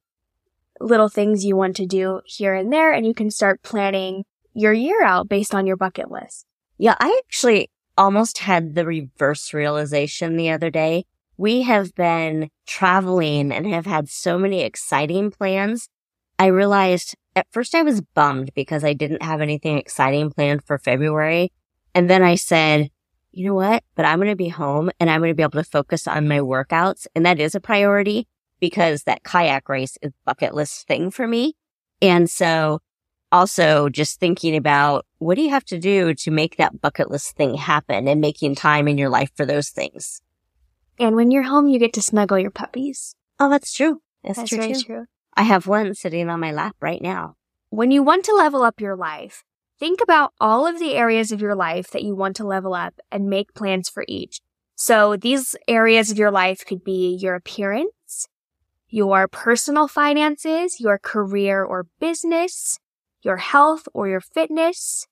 little 0.80 1.08
things 1.08 1.44
you 1.44 1.56
want 1.56 1.76
to 1.76 1.86
do 1.86 2.22
here 2.24 2.54
and 2.54 2.72
there 2.72 2.92
and 2.92 3.06
you 3.06 3.12
can 3.12 3.30
start 3.30 3.62
planning 3.62 4.24
your 4.54 4.72
year 4.72 5.04
out 5.04 5.28
based 5.28 5.54
on 5.54 5.66
your 5.66 5.76
bucket 5.76 6.10
list. 6.10 6.46
Yeah, 6.78 6.96
I 6.98 7.20
actually 7.24 7.70
almost 8.00 8.38
had 8.38 8.74
the 8.74 8.86
reverse 8.86 9.52
realization 9.52 10.38
the 10.38 10.50
other 10.50 10.70
day. 10.70 11.04
We 11.36 11.62
have 11.62 11.94
been 11.94 12.48
traveling 12.66 13.52
and 13.52 13.66
have 13.66 13.84
had 13.84 14.08
so 14.08 14.38
many 14.38 14.62
exciting 14.62 15.30
plans. 15.30 15.90
I 16.38 16.46
realized 16.46 17.14
at 17.36 17.46
first 17.50 17.74
I 17.74 17.82
was 17.82 18.00
bummed 18.00 18.52
because 18.54 18.84
I 18.84 18.94
didn't 18.94 19.22
have 19.22 19.42
anything 19.42 19.76
exciting 19.76 20.30
planned 20.30 20.64
for 20.64 20.78
February. 20.78 21.52
And 21.94 22.08
then 22.08 22.22
I 22.22 22.36
said, 22.36 22.88
you 23.32 23.44
know 23.44 23.54
what? 23.54 23.84
But 23.96 24.06
I'm 24.06 24.18
going 24.18 24.30
to 24.30 24.36
be 24.36 24.48
home 24.48 24.90
and 24.98 25.10
I'm 25.10 25.20
going 25.20 25.30
to 25.30 25.34
be 25.34 25.42
able 25.42 25.62
to 25.62 25.64
focus 25.64 26.08
on 26.08 26.26
my 26.26 26.38
workouts. 26.38 27.06
And 27.14 27.26
that 27.26 27.38
is 27.38 27.54
a 27.54 27.60
priority 27.60 28.26
because 28.60 29.02
that 29.02 29.24
kayak 29.24 29.68
race 29.68 29.98
is 30.00 30.12
bucket 30.24 30.54
list 30.54 30.86
thing 30.88 31.10
for 31.10 31.26
me. 31.26 31.54
And 32.00 32.30
so 32.30 32.80
also 33.32 33.88
just 33.88 34.18
thinking 34.18 34.56
about 34.56 35.06
what 35.18 35.36
do 35.36 35.42
you 35.42 35.50
have 35.50 35.64
to 35.66 35.78
do 35.78 36.14
to 36.14 36.30
make 36.30 36.56
that 36.56 36.80
bucket 36.80 37.10
list 37.10 37.36
thing 37.36 37.54
happen 37.54 38.08
and 38.08 38.20
making 38.20 38.54
time 38.54 38.88
in 38.88 38.98
your 38.98 39.08
life 39.08 39.30
for 39.34 39.46
those 39.46 39.70
things. 39.70 40.20
And 40.98 41.16
when 41.16 41.30
you're 41.30 41.44
home, 41.44 41.68
you 41.68 41.78
get 41.78 41.92
to 41.94 42.02
snuggle 42.02 42.38
your 42.38 42.50
puppies. 42.50 43.14
Oh, 43.38 43.48
that's 43.48 43.72
true. 43.72 44.02
That's, 44.22 44.38
That's 44.38 44.48
true 44.50 44.58
very 44.58 44.74
too. 44.74 44.80
true. 44.80 45.04
I 45.34 45.44
have 45.44 45.66
one 45.66 45.94
sitting 45.94 46.28
on 46.28 46.40
my 46.40 46.52
lap 46.52 46.76
right 46.80 47.00
now. 47.00 47.36
When 47.70 47.90
you 47.90 48.02
want 48.02 48.24
to 48.26 48.34
level 48.34 48.62
up 48.62 48.80
your 48.80 48.96
life, 48.96 49.44
think 49.78 50.00
about 50.02 50.32
all 50.40 50.66
of 50.66 50.78
the 50.78 50.94
areas 50.94 51.32
of 51.32 51.40
your 51.40 51.54
life 51.54 51.90
that 51.92 52.02
you 52.02 52.14
want 52.14 52.36
to 52.36 52.46
level 52.46 52.74
up 52.74 52.94
and 53.10 53.30
make 53.30 53.54
plans 53.54 53.88
for 53.88 54.04
each. 54.08 54.40
So 54.74 55.16
these 55.16 55.56
areas 55.68 56.10
of 56.10 56.18
your 56.18 56.30
life 56.30 56.66
could 56.66 56.84
be 56.84 57.16
your 57.20 57.34
appearance, 57.34 58.28
your 58.88 59.28
personal 59.28 59.88
finances, 59.88 60.80
your 60.80 60.98
career 60.98 61.62
or 61.62 61.86
business, 62.00 62.78
your 63.22 63.36
health 63.36 63.86
or 63.92 64.08
your 64.08 64.20
fitness, 64.20 65.06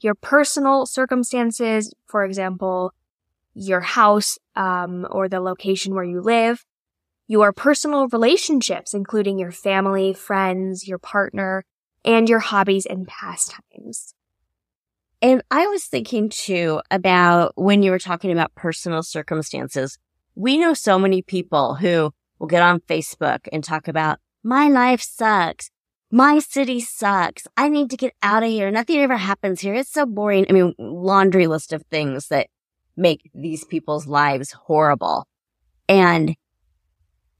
your 0.00 0.14
personal 0.14 0.86
circumstances, 0.86 1.92
for 2.06 2.24
example, 2.24 2.92
your 3.54 3.80
house 3.80 4.38
um, 4.56 5.06
or 5.10 5.28
the 5.28 5.40
location 5.40 5.94
where 5.94 6.04
you 6.04 6.20
live, 6.20 6.64
your 7.26 7.52
personal 7.52 8.08
relationships, 8.08 8.94
including 8.94 9.38
your 9.38 9.52
family, 9.52 10.12
friends, 10.12 10.88
your 10.88 10.98
partner, 10.98 11.64
and 12.04 12.28
your 12.28 12.40
hobbies 12.40 12.86
and 12.86 13.06
pastimes. 13.06 14.14
And 15.20 15.42
I 15.50 15.66
was 15.68 15.84
thinking 15.84 16.28
too 16.30 16.80
about 16.90 17.52
when 17.54 17.84
you 17.84 17.92
were 17.92 17.98
talking 18.00 18.32
about 18.32 18.54
personal 18.56 19.04
circumstances. 19.04 19.98
We 20.34 20.58
know 20.58 20.74
so 20.74 20.98
many 20.98 21.22
people 21.22 21.76
who 21.76 22.12
will 22.38 22.48
get 22.48 22.62
on 22.62 22.80
Facebook 22.80 23.46
and 23.52 23.62
talk 23.62 23.86
about 23.86 24.18
my 24.42 24.68
life 24.68 25.00
sucks. 25.00 25.70
My 26.14 26.40
city 26.40 26.78
sucks. 26.80 27.46
I 27.56 27.70
need 27.70 27.88
to 27.88 27.96
get 27.96 28.12
out 28.22 28.42
of 28.42 28.50
here. 28.50 28.70
Nothing 28.70 28.98
ever 28.98 29.16
happens 29.16 29.62
here. 29.62 29.72
It's 29.72 29.90
so 29.90 30.04
boring. 30.04 30.44
I 30.46 30.52
mean, 30.52 30.74
laundry 30.78 31.46
list 31.46 31.72
of 31.72 31.84
things 31.84 32.28
that 32.28 32.48
make 32.98 33.30
these 33.34 33.64
people's 33.64 34.06
lives 34.06 34.52
horrible. 34.52 35.26
And 35.88 36.36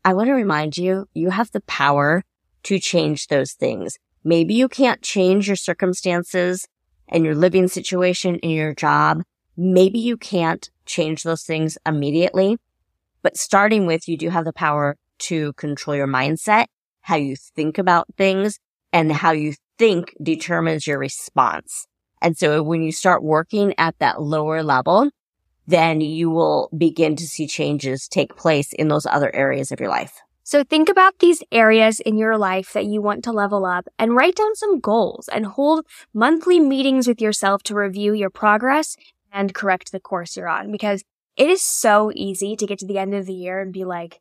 I 0.07 0.15
want 0.15 0.29
to 0.29 0.33
remind 0.33 0.79
you, 0.79 1.07
you 1.13 1.29
have 1.29 1.51
the 1.51 1.61
power 1.61 2.25
to 2.63 2.79
change 2.79 3.27
those 3.27 3.53
things. 3.53 3.99
Maybe 4.25 4.55
you 4.55 4.71
can't 4.71 5.03
change 5.03 5.49
your 5.49 5.57
circumstances 5.57 6.67
and 7.09 7.27
your 7.27 7.35
living 7.35 7.69
situation 7.69 8.39
and 8.43 8.53
your 8.53 8.75
job. 8.75 9.23
Maybe 9.55 9.99
you 9.99 10.17
can't 10.17 10.71
change 10.87 11.25
those 11.25 11.43
things 11.43 11.77
immediately, 11.85 12.57
but 13.21 13.37
starting 13.37 13.85
with 13.85 14.09
you 14.09 14.17
do 14.17 14.31
have 14.31 14.47
the 14.47 14.53
power 14.55 14.97
to 15.19 15.53
control 15.55 15.95
your 15.95 16.09
mindset, 16.09 16.69
how 17.03 17.17
you 17.17 17.37
think 17.37 17.79
about 17.79 18.07
things 18.17 18.59
and 18.93 19.13
how 19.13 19.33
you 19.33 19.55
think 19.79 20.15
determines 20.23 20.87
your 20.87 20.99
response. 20.99 21.87
And 22.21 22.37
so 22.37 22.63
when 22.63 22.83
you 22.83 22.93
start 22.93 23.23
working 23.23 23.75
at 23.79 23.99
that 23.99 24.23
lower 24.23 24.63
level, 24.63 25.11
then 25.67 26.01
you 26.01 26.31
will 26.31 26.71
begin 26.77 27.17
to 27.17 27.27
see 27.27 27.47
changes 27.47 28.09
take 28.09 28.37
place 28.37 28.73
in 28.73 28.89
those 28.89 29.07
other 29.07 29.35
areas 29.35 29.73
of 29.73 29.81
your 29.81 29.89
life. 29.89 30.21
So 30.45 30.65
think 30.65 30.89
about 30.89 31.19
these 31.19 31.43
areas 31.53 32.01
in 32.01 32.17
your 32.17 32.37
life 32.37 32.73
that 32.73 32.87
you 32.87 33.01
want 33.01 33.23
to 33.25 33.33
level 33.33 33.65
up 33.65 33.87
and 33.99 34.17
write 34.17 34.35
down 34.35 34.55
some 34.57 34.81
goals 34.81 35.29
and 35.29 35.47
hold 35.47 35.87
monthly 36.13 36.59
meetings 36.59 37.07
with 37.07 37.21
yourself 37.21 37.63
to 37.65 37.75
review 37.75 38.13
your 38.13 38.31
progress 38.31 38.97
and 39.33 39.55
correct 39.55 39.93
the 39.93 40.01
course 40.01 40.37
you're 40.37 40.49
on 40.49 40.71
because 40.71 41.05
it 41.37 41.49
is 41.49 41.63
so 41.63 42.13
easy 42.15 42.57
to 42.57 42.67
get 42.67 42.79
to 42.81 42.87
the 42.87 42.99
end 42.99 43.15
of 43.15 43.27
the 43.27 43.33
year 43.33 43.61
and 43.61 43.73
be 43.73 43.85
like, 43.85 44.21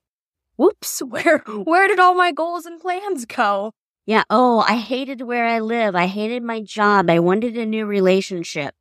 whoops, 0.62 1.00
where, 1.08 1.40
mm. 1.40 1.66
where 1.66 1.88
did 1.88 2.00
all 2.00 2.14
my 2.14 2.32
goals 2.32 2.66
and 2.66 2.80
plans 2.80 3.26
go? 3.26 3.74
Yeah. 4.06 4.24
Oh, 4.30 4.64
I 4.68 4.78
hated 4.78 5.22
where 5.22 5.46
I 5.46 5.60
live. 5.60 5.96
I 5.96 6.08
hated 6.08 6.44
my 6.44 6.62
job. 6.62 7.10
I 7.10 7.20
wanted 7.20 7.58
a 7.58 7.66
new 7.66 7.86
relationship. 7.86 8.74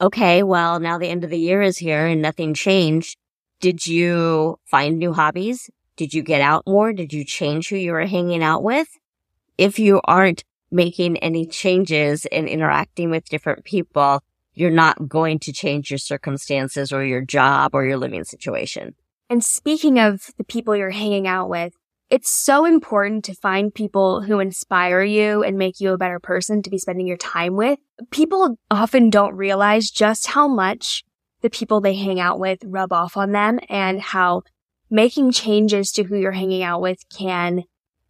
Okay. 0.00 0.42
Well, 0.42 0.80
now 0.80 0.98
the 0.98 1.08
end 1.08 1.24
of 1.24 1.30
the 1.30 1.38
year 1.38 1.62
is 1.62 1.78
here 1.78 2.06
and 2.06 2.20
nothing 2.20 2.54
changed. 2.54 3.16
Did 3.60 3.86
you 3.86 4.58
find 4.64 4.98
new 4.98 5.12
hobbies? 5.12 5.70
Did 5.96 6.12
you 6.12 6.22
get 6.22 6.40
out 6.40 6.64
more? 6.66 6.92
Did 6.92 7.12
you 7.12 7.24
change 7.24 7.68
who 7.68 7.76
you 7.76 7.92
were 7.92 8.06
hanging 8.06 8.42
out 8.42 8.62
with? 8.62 8.88
If 9.56 9.78
you 9.78 10.00
aren't 10.04 10.44
making 10.70 11.18
any 11.18 11.46
changes 11.46 12.26
and 12.26 12.48
interacting 12.48 13.10
with 13.10 13.28
different 13.28 13.64
people, 13.64 14.20
you're 14.54 14.70
not 14.70 15.08
going 15.08 15.38
to 15.40 15.52
change 15.52 15.90
your 15.90 15.98
circumstances 15.98 16.92
or 16.92 17.04
your 17.04 17.20
job 17.20 17.74
or 17.74 17.84
your 17.84 17.98
living 17.98 18.24
situation. 18.24 18.94
And 19.34 19.42
speaking 19.42 19.98
of 19.98 20.28
the 20.38 20.44
people 20.44 20.76
you're 20.76 20.90
hanging 20.90 21.26
out 21.26 21.48
with, 21.48 21.74
it's 22.08 22.30
so 22.30 22.64
important 22.64 23.24
to 23.24 23.34
find 23.34 23.74
people 23.74 24.22
who 24.22 24.38
inspire 24.38 25.02
you 25.02 25.42
and 25.42 25.58
make 25.58 25.80
you 25.80 25.92
a 25.92 25.98
better 25.98 26.20
person 26.20 26.62
to 26.62 26.70
be 26.70 26.78
spending 26.78 27.08
your 27.08 27.16
time 27.16 27.56
with. 27.56 27.80
People 28.12 28.60
often 28.70 29.10
don't 29.10 29.34
realize 29.34 29.90
just 29.90 30.28
how 30.28 30.46
much 30.46 31.02
the 31.40 31.50
people 31.50 31.80
they 31.80 31.96
hang 31.96 32.20
out 32.20 32.38
with 32.38 32.60
rub 32.64 32.92
off 32.92 33.16
on 33.16 33.32
them 33.32 33.58
and 33.68 34.00
how 34.00 34.42
making 34.88 35.32
changes 35.32 35.90
to 35.90 36.04
who 36.04 36.16
you're 36.16 36.30
hanging 36.30 36.62
out 36.62 36.80
with 36.80 37.00
can 37.08 37.64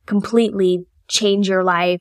completely 0.05 0.85
change 1.09 1.49
your 1.49 1.65
life, 1.65 2.01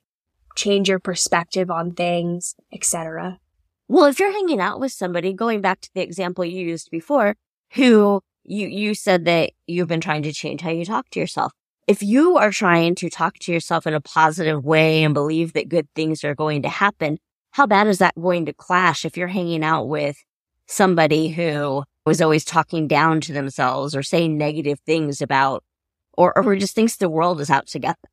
change 0.58 0.90
your 0.90 1.00
perspective 1.00 1.72
on 1.72 1.94
things, 1.94 2.56
etc. 2.74 3.40
Well, 3.88 4.04
if 4.04 4.20
you're 4.20 4.34
hanging 4.34 4.60
out 4.60 4.82
with 4.82 4.92
somebody, 4.92 5.32
going 5.32 5.62
back 5.62 5.80
to 5.80 5.90
the 5.96 6.02
example 6.02 6.44
you 6.44 6.60
used 6.60 6.92
before, 6.92 7.38
who 7.76 8.22
you, 8.44 8.68
you 8.68 8.96
said 8.96 9.26
that 9.26 9.52
you've 9.68 9.88
been 9.88 10.02
trying 10.02 10.24
to 10.24 10.34
change 10.34 10.62
how 10.62 10.72
you 10.72 10.86
talk 10.86 11.10
to 11.12 11.20
yourself. 11.20 11.52
If 11.88 12.02
you 12.02 12.38
are 12.38 12.52
trying 12.52 12.96
to 12.96 13.10
talk 13.10 13.40
to 13.40 13.52
yourself 13.52 13.86
in 13.86 13.94
a 13.94 14.02
positive 14.02 14.64
way 14.64 15.04
and 15.04 15.14
believe 15.14 15.54
that 15.54 15.70
good 15.70 15.88
things 15.96 16.24
are 16.24 16.36
going 16.36 16.62
to 16.62 16.70
happen, 16.70 17.18
how 17.52 17.68
bad 17.68 17.88
is 17.88 18.00
that 18.00 18.16
going 18.16 18.46
to 18.46 18.54
clash 18.54 19.06
if 19.06 19.18
you're 19.18 19.28
hanging 19.28 19.64
out 19.64 19.88
with 19.88 20.18
somebody 20.66 21.30
who 21.30 21.84
was 22.06 22.22
always 22.22 22.46
talking 22.46 22.88
down 22.88 23.22
to 23.22 23.34
themselves 23.34 23.96
or 23.96 24.04
saying 24.04 24.38
negative 24.38 24.80
things 24.86 25.22
about, 25.22 25.64
or, 26.14 26.38
or 26.38 26.56
just 26.56 26.76
thinks 26.76 26.96
the 26.96 27.10
world 27.10 27.42
is 27.42 27.50
out 27.50 27.68
to 27.68 27.80
get 27.80 27.98
them? 28.02 28.12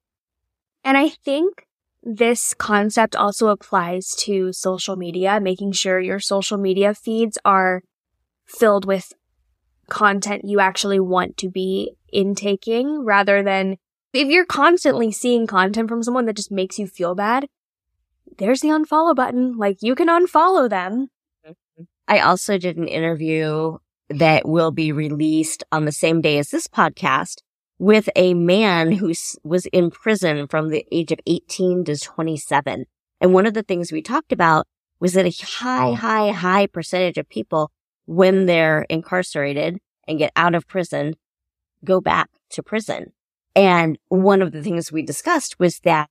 And 0.84 0.96
I 0.96 1.10
think 1.10 1.66
this 2.02 2.54
concept 2.54 3.14
also 3.14 3.48
applies 3.48 4.14
to 4.20 4.52
social 4.52 4.96
media, 4.96 5.38
making 5.40 5.72
sure 5.72 6.00
your 6.00 6.20
social 6.20 6.56
media 6.56 6.94
feeds 6.94 7.38
are 7.44 7.82
filled 8.46 8.84
with 8.84 9.12
content 9.90 10.44
you 10.44 10.60
actually 10.60 11.00
want 11.00 11.36
to 11.38 11.50
be 11.50 11.92
intaking 12.12 13.04
rather 13.04 13.42
than 13.42 13.76
if 14.12 14.28
you're 14.28 14.46
constantly 14.46 15.12
seeing 15.12 15.46
content 15.46 15.88
from 15.88 16.02
someone 16.02 16.26
that 16.26 16.36
just 16.36 16.50
makes 16.50 16.78
you 16.78 16.86
feel 16.86 17.14
bad, 17.14 17.46
there's 18.38 18.60
the 18.60 18.68
unfollow 18.68 19.14
button. 19.14 19.56
Like 19.56 19.78
you 19.82 19.94
can 19.94 20.08
unfollow 20.08 20.68
them. 20.68 21.08
Mm-hmm. 21.46 21.82
I 22.08 22.20
also 22.20 22.58
did 22.58 22.76
an 22.76 22.88
interview 22.88 23.78
that 24.08 24.48
will 24.48 24.72
be 24.72 24.90
released 24.90 25.62
on 25.70 25.84
the 25.84 25.92
same 25.92 26.20
day 26.20 26.38
as 26.38 26.50
this 26.50 26.66
podcast 26.66 27.36
with 27.78 28.08
a 28.16 28.34
man 28.34 28.92
who 28.92 29.12
was 29.44 29.66
in 29.66 29.90
prison 29.90 30.46
from 30.48 30.68
the 30.68 30.84
age 30.90 31.12
of 31.12 31.20
18 31.26 31.84
to 31.84 31.96
27. 31.96 32.84
And 33.20 33.34
one 33.34 33.46
of 33.46 33.54
the 33.54 33.62
things 33.62 33.92
we 33.92 34.02
talked 34.02 34.32
about 34.32 34.66
was 34.98 35.14
that 35.14 35.26
a 35.26 35.44
high, 35.44 35.92
high, 35.92 36.30
high 36.30 36.66
percentage 36.66 37.16
of 37.16 37.28
people 37.28 37.70
when 38.10 38.46
they're 38.46 38.82
incarcerated 38.88 39.78
and 40.08 40.18
get 40.18 40.32
out 40.34 40.56
of 40.56 40.66
prison, 40.66 41.14
go 41.84 42.00
back 42.00 42.28
to 42.50 42.60
prison. 42.60 43.12
And 43.54 43.98
one 44.08 44.42
of 44.42 44.50
the 44.50 44.64
things 44.64 44.90
we 44.90 45.02
discussed 45.02 45.60
was 45.60 45.78
that 45.84 46.10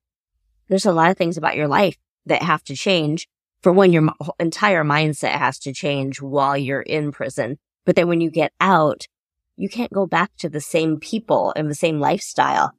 there's 0.70 0.86
a 0.86 0.94
lot 0.94 1.12
of 1.12 1.18
things 1.18 1.36
about 1.36 1.58
your 1.58 1.68
life 1.68 1.98
that 2.26 2.42
have 2.42 2.64
to 2.64 2.76
change. 2.76 3.28
For 3.62 3.74
one, 3.74 3.92
your 3.92 4.08
entire 4.40 4.86
mindset 4.86 5.34
has 5.34 5.60
to 5.60 5.74
change 5.74 6.22
while 6.22 6.58
you're 6.58 6.80
in 6.80 7.12
prison. 7.12 7.60
But 7.86 7.98
then 7.98 8.08
when 8.08 8.22
you 8.22 8.32
get 8.32 8.54
out, 8.62 9.06
you 9.58 9.68
can't 9.68 9.92
go 9.92 10.06
back 10.08 10.32
to 10.38 10.48
the 10.48 10.62
same 10.62 11.02
people 11.02 11.52
and 11.58 11.70
the 11.70 11.76
same 11.76 12.00
lifestyle 12.00 12.72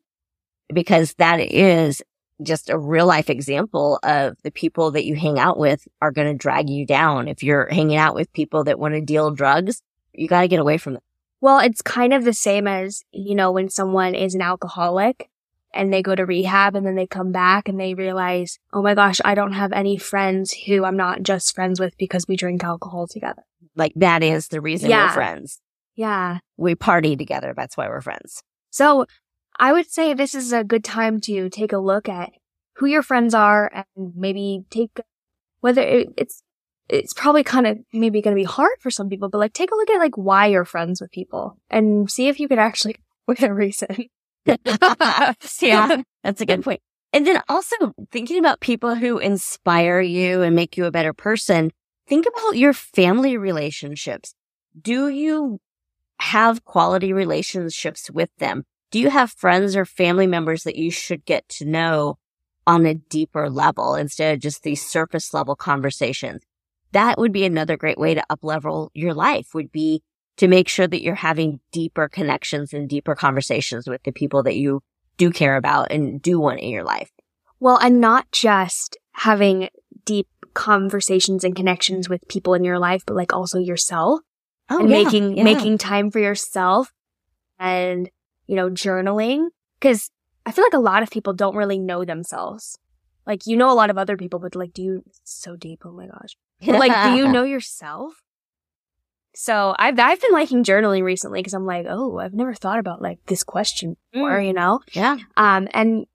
because 0.73 1.13
that 1.19 1.41
is 1.41 2.03
just 2.43 2.71
a 2.71 2.79
real 2.79 3.07
life 3.07 3.29
example 3.31 3.99
of 4.03 4.37
the 4.43 4.51
people 4.51 4.91
that 4.93 5.05
you 5.05 5.15
hang 5.17 5.39
out 5.39 5.59
with 5.59 5.87
are 6.01 6.11
going 6.13 6.29
to 6.29 6.37
drag 6.37 6.69
you 6.71 6.87
down. 6.87 7.29
If 7.29 7.43
you're 7.43 7.69
hanging 7.69 7.97
out 7.97 8.15
with 8.15 8.33
people 8.33 8.65
that 8.65 8.79
want 8.79 8.95
to 8.95 9.01
deal 9.01 9.31
drugs, 9.31 9.83
you 10.13 10.29
got 10.29 10.43
to 10.43 10.49
get 10.49 10.61
away 10.61 10.79
from 10.79 10.95
them. 10.95 11.03
Well, 11.41 11.59
it's 11.59 11.83
kind 11.83 12.13
of 12.13 12.25
the 12.25 12.33
same 12.35 12.67
as, 12.67 13.03
you 13.13 13.35
know, 13.35 13.51
when 13.51 13.69
someone 13.71 14.15
is 14.15 14.35
an 14.35 14.43
alcoholic 14.43 15.31
and 15.73 15.93
they 15.93 16.03
go 16.03 16.15
to 16.15 16.27
rehab 16.27 16.75
and 16.75 16.85
then 16.87 16.97
they 16.97 17.07
come 17.07 17.33
back 17.33 17.69
and 17.69 17.81
they 17.81 17.95
realize, 17.95 18.59
oh 18.73 18.83
my 18.83 18.95
gosh, 18.95 19.21
I 19.25 19.35
don't 19.35 19.53
have 19.53 19.73
any 19.73 19.97
friends 19.97 20.53
who 20.67 20.85
I'm 20.85 20.97
not 20.97 21.23
just 21.23 21.55
friends 21.55 21.81
with 21.81 21.97
because 21.97 22.27
we 22.29 22.37
drink 22.37 22.63
alcohol 22.65 23.07
together. 23.07 23.43
Like 23.77 23.93
that 23.97 24.23
is 24.23 24.49
the 24.49 24.61
reason 24.61 24.91
Yeah. 24.91 25.07
we're 25.09 25.15
friends. 25.15 25.61
Yeah. 25.95 26.39
We 26.57 26.75
party 26.75 27.17
together. 27.17 27.55
That's 27.57 27.77
why 27.77 27.89
we're 27.89 28.01
friends. 28.01 28.43
So 28.71 29.07
I 29.61 29.75
would 29.75 29.91
say 29.91 30.15
this 30.15 30.35
is 30.35 30.55
a 30.55 30.65
good 30.65 30.83
time 30.83 31.21
to 31.23 31.51
take 31.51 31.75
a 31.75 31.79
look 31.79 32.09
at 32.09 32.31
who 32.77 32.87
your 32.87 33.03
friends 33.03 33.35
are 33.35 33.71
and 33.73 33.85
maybe 34.17 34.65
take 34.71 34.99
whether 35.61 35.83
it, 35.83 36.09
it's 36.17 36.43
it's 36.89 37.13
probably 37.13 37.45
kind 37.45 37.67
of 37.67 37.79
maybe 37.93 38.23
going 38.23 38.35
to 38.35 38.41
be 38.41 38.45
hard 38.45 38.73
for 38.81 38.91
some 38.91 39.11
people, 39.11 39.29
but 39.29 39.39
like 39.39 39.53
take 39.53 39.71
a 39.71 39.77
look 39.77 39.91
at 39.91 39.99
like 39.99 40.17
why 40.17 40.47
you're 40.47 40.65
friends 40.65 41.01
with 41.01 41.13
people 41.13 41.59
and 41.69 42.11
see 42.11 42.27
if 42.29 42.41
you 42.41 42.49
could 42.49 42.59
actually 42.59 42.97
with 43.27 43.43
a 43.43 43.53
reason. 43.53 44.07
yeah, 44.47 46.03
that's 46.25 46.41
a 46.41 46.47
good 46.47 46.65
point. 46.65 46.81
And 47.13 47.27
then 47.27 47.43
also 47.47 47.77
thinking 48.11 48.39
about 48.39 48.61
people 48.61 48.95
who 48.95 49.19
inspire 49.19 50.01
you 50.01 50.41
and 50.41 50.57
make 50.57 50.79
you 50.79 50.87
a 50.87 50.91
better 50.91 51.13
person, 51.13 51.71
think 52.09 52.25
about 52.27 52.57
your 52.57 52.73
family 52.73 53.37
relationships. 53.37 54.35
Do 54.81 55.09
you 55.09 55.61
have 56.19 56.65
quality 56.65 57.13
relationships 57.13 58.11
with 58.11 58.31
them? 58.39 58.65
Do 58.91 58.99
you 58.99 59.11
have 59.11 59.33
friends 59.33 59.77
or 59.77 59.85
family 59.85 60.27
members 60.27 60.65
that 60.65 60.77
you 60.77 60.91
should 60.91 61.25
get 61.25 61.49
to 61.51 61.65
know 61.65 62.19
on 62.67 62.87
a 62.87 62.95
deeper 62.95 63.49
level 63.49 63.95
instead 63.95 64.35
of 64.35 64.41
just 64.41 64.63
these 64.63 64.85
surface 64.85 65.33
level 65.33 65.57
conversations? 65.57 66.43
That 66.93 67.19
would 67.19 67.33
be 67.33 67.45
another 67.45 67.77
great 67.77 67.99
way 67.99 68.15
to 68.15 68.25
up 68.29 68.41
level 68.43 68.91
your 68.95 69.15
life 69.15 69.55
would 69.55 69.71
be 69.71 70.03
to 70.39 70.49
make 70.49 70.69
sure 70.69 70.87
that 70.87 71.03
you're 71.03 71.15
having 71.15 71.61
deeper 71.71 72.09
connections 72.09 72.73
and 72.73 72.89
deeper 72.89 73.15
conversations 73.15 73.87
with 73.87 74.03
the 74.03 74.13
people 74.13 74.43
that 74.43 74.57
you 74.57 74.83
do 75.17 75.31
care 75.31 75.57
about 75.57 75.93
and 75.93 76.21
do 76.21 76.41
want 76.41 76.61
in 76.61 76.71
your 76.71 76.85
life. 76.85 77.11
Well, 77.61 77.77
and 77.77 78.01
not 78.01 78.33
just 78.33 78.97
having 79.13 79.69
deep 80.05 80.27
conversations 80.55 81.45
and 81.45 81.55
connections 81.55 82.09
with 82.09 82.27
people 82.27 82.55
in 82.55 82.65
your 82.65 82.79
life, 82.79 83.05
but 83.07 83.17
like 83.17 83.33
also 83.33 83.59
yourself 83.59 84.21
Oh, 84.71 84.79
and 84.79 84.89
yeah, 84.89 85.03
making 85.03 85.37
yeah. 85.37 85.43
making 85.43 85.79
time 85.79 86.11
for 86.11 86.21
yourself 86.21 86.93
and 87.59 88.09
you 88.51 88.57
know 88.57 88.69
journaling 88.69 89.49
because 89.79 90.11
I 90.47 90.53
feel 90.53 90.65
like 90.65 90.75
a 90.81 90.89
lot 90.93 91.03
of 91.05 91.11
people 91.11 91.33
don't 91.33 91.57
really 91.57 91.79
know 91.79 92.05
themselves. 92.05 92.79
Like 93.27 93.47
you 93.47 93.57
know 93.57 93.71
a 93.71 93.79
lot 93.81 93.91
of 93.91 93.99
other 93.99 94.17
people, 94.17 94.41
but 94.41 94.55
like 94.57 94.73
do 94.73 94.83
you 94.83 95.03
so 95.25 95.57
deep? 95.57 95.81
Oh 95.85 95.93
my 95.93 96.07
gosh! 96.07 96.33
But 96.67 96.79
like, 96.85 96.95
do 97.05 97.17
you 97.19 97.29
know 97.35 97.45
yourself? 97.45 98.13
So 99.35 99.75
I've 99.79 99.99
I've 99.99 100.21
been 100.21 100.33
liking 100.33 100.65
journaling 100.65 101.05
recently 101.05 101.41
because 101.41 101.55
I'm 101.55 101.67
like, 101.67 101.87
oh, 101.89 102.19
I've 102.19 102.35
never 102.35 102.55
thought 102.55 102.79
about 102.81 103.01
like 103.01 103.19
this 103.27 103.45
question 103.45 103.97
before, 104.13 104.39
Mm. 104.41 104.47
you 104.49 104.53
know. 104.53 104.81
yeah. 104.93 105.19
Um, 105.37 105.69
and 105.73 106.07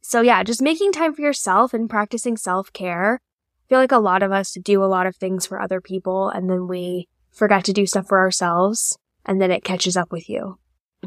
so 0.00 0.20
yeah, 0.20 0.42
just 0.44 0.62
making 0.62 0.92
time 0.92 1.14
for 1.14 1.22
yourself 1.22 1.74
and 1.74 1.90
practicing 1.90 2.36
self 2.36 2.72
care. 2.72 3.20
I 3.20 3.68
feel 3.68 3.78
like 3.80 3.92
a 3.92 3.98
lot 3.98 4.22
of 4.22 4.30
us 4.32 4.52
do 4.62 4.84
a 4.84 4.86
lot 4.86 5.06
of 5.06 5.16
things 5.16 5.46
for 5.46 5.60
other 5.60 5.80
people 5.80 6.28
and 6.28 6.48
then 6.50 6.68
we 6.68 7.08
forget 7.32 7.64
to 7.64 7.72
do 7.72 7.86
stuff 7.86 8.06
for 8.06 8.18
ourselves 8.18 8.98
and 9.24 9.40
then 9.40 9.50
it 9.50 9.64
catches 9.64 9.96
up 9.96 10.12
with 10.12 10.28
you. 10.28 10.58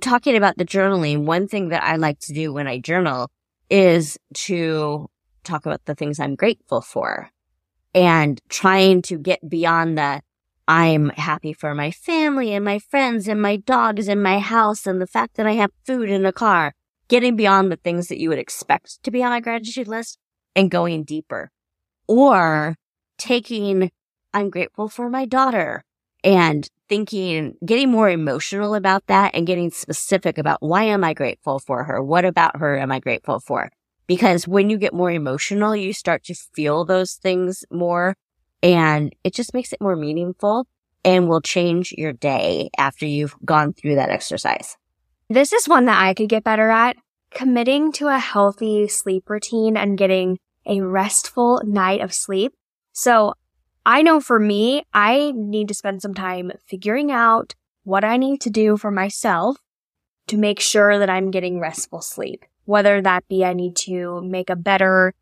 Talking 0.02 0.36
about 0.36 0.58
the 0.58 0.66
journaling, 0.66 1.24
one 1.26 1.48
thing 1.48 1.70
that 1.70 1.84
I 1.84 1.96
like 1.96 2.20
to 2.22 2.34
do 2.34 2.54
when 2.54 2.68
I 2.68 2.80
journal 2.80 3.30
is 3.70 4.18
to 4.34 5.10
talk 5.44 5.66
about 5.66 5.86
the 5.86 5.96
things 5.96 6.20
I'm 6.20 6.36
grateful 6.36 6.82
for 6.82 7.30
and 7.94 8.42
trying 8.50 9.02
to 9.04 9.18
get 9.18 9.48
beyond 9.48 9.98
the 9.98 10.22
I'm 10.68 11.10
happy 11.10 11.54
for 11.54 11.76
my 11.76 11.92
family 11.92 12.54
and 12.54 12.66
my 12.66 12.80
friends 12.80 13.28
and 13.28 13.42
my 13.42 13.58
dogs 13.58 14.08
and 14.08 14.22
my 14.22 14.40
house 14.40 14.88
and 14.88 15.00
the 15.00 15.08
fact 15.08 15.36
that 15.36 15.46
I 15.46 15.54
have 15.54 15.72
food 15.86 16.10
in 16.10 16.26
a 16.26 16.32
car, 16.32 16.74
getting 17.08 17.36
beyond 17.36 17.72
the 17.72 17.76
things 17.78 18.08
that 18.08 18.20
you 18.20 18.30
would 18.30 18.40
expect 18.40 19.04
to 19.04 19.12
be 19.12 19.24
on 19.24 19.32
a 19.32 19.42
gratitude 19.42 19.88
list 19.88 20.18
and 20.56 20.72
going 20.72 21.04
deeper. 21.04 21.52
Or 22.08 22.76
taking 23.18 23.92
I'm 24.34 24.50
grateful 24.50 24.90
for 24.90 25.10
my 25.10 25.26
daughter 25.26 25.84
and 26.24 26.68
thinking, 26.88 27.56
getting 27.66 27.92
more 27.92 28.10
emotional 28.10 28.76
about 28.76 29.08
that 29.08 29.34
and 29.34 29.48
getting 29.48 29.72
specific 29.72 30.38
about 30.38 30.62
why 30.62 30.84
am 30.84 31.04
I 31.04 31.14
grateful 31.14 31.60
for 31.60 31.84
her? 31.84 32.04
What 32.04 32.26
about 32.26 32.58
her 32.58 32.78
am 32.78 32.92
I 32.92 33.00
grateful 33.00 33.40
for? 33.40 33.72
Because 34.08 34.48
when 34.48 34.70
you 34.70 34.78
get 34.78 34.94
more 34.94 35.12
emotional, 35.12 35.76
you 35.76 35.94
start 35.94 36.24
to 36.26 36.36
feel 36.36 36.86
those 36.86 37.14
things 37.14 37.66
more 37.72 38.16
and 38.62 39.14
it 39.24 39.34
just 39.34 39.54
makes 39.54 39.74
it 39.74 39.82
more 39.82 39.96
meaningful 39.96 40.68
and 41.04 41.30
will 41.30 41.42
change 41.42 41.94
your 41.98 42.14
day 42.14 42.70
after 42.78 43.06
you've 43.06 43.36
gone 43.46 43.74
through 43.74 43.96
that 43.96 44.10
exercise. 44.10 44.76
This 45.30 45.54
is 45.54 45.68
one 45.68 45.86
that 45.86 46.02
I 46.02 46.14
could 46.14 46.30
get 46.30 46.44
better 46.44 46.70
at. 46.70 46.98
Committing 47.32 47.92
to 47.94 48.08
a 48.08 48.18
healthy 48.18 48.88
sleep 48.88 49.30
routine 49.30 49.76
and 49.76 49.98
getting 49.98 50.40
a 50.66 50.82
restful 50.82 51.62
night 51.66 52.02
of 52.02 52.14
sleep. 52.14 52.54
So 52.94 53.34
I 53.86 54.02
know 54.02 54.20
for 54.20 54.40
me, 54.40 54.84
I 54.94 55.32
need 55.36 55.68
to 55.68 55.74
spend 55.74 56.02
some 56.02 56.14
time 56.14 56.52
figuring 56.68 57.12
out 57.12 57.54
what 57.84 58.04
I 58.04 58.18
need 58.18 58.42
to 58.42 58.50
do 58.50 58.78
for 58.78 58.90
myself 58.90 59.58
to 60.28 60.38
make 60.38 60.60
sure 60.60 60.98
that 60.98 61.10
I'm 61.10 61.30
getting 61.30 61.60
restful 61.60 62.02
sleep. 62.02 62.46
Whether 62.66 63.02
that 63.02 63.28
be 63.28 63.46
I 63.46 63.54
need 63.54 63.76
to 63.78 64.22
make 64.22 64.50
a 64.50 64.56
better 64.56 65.14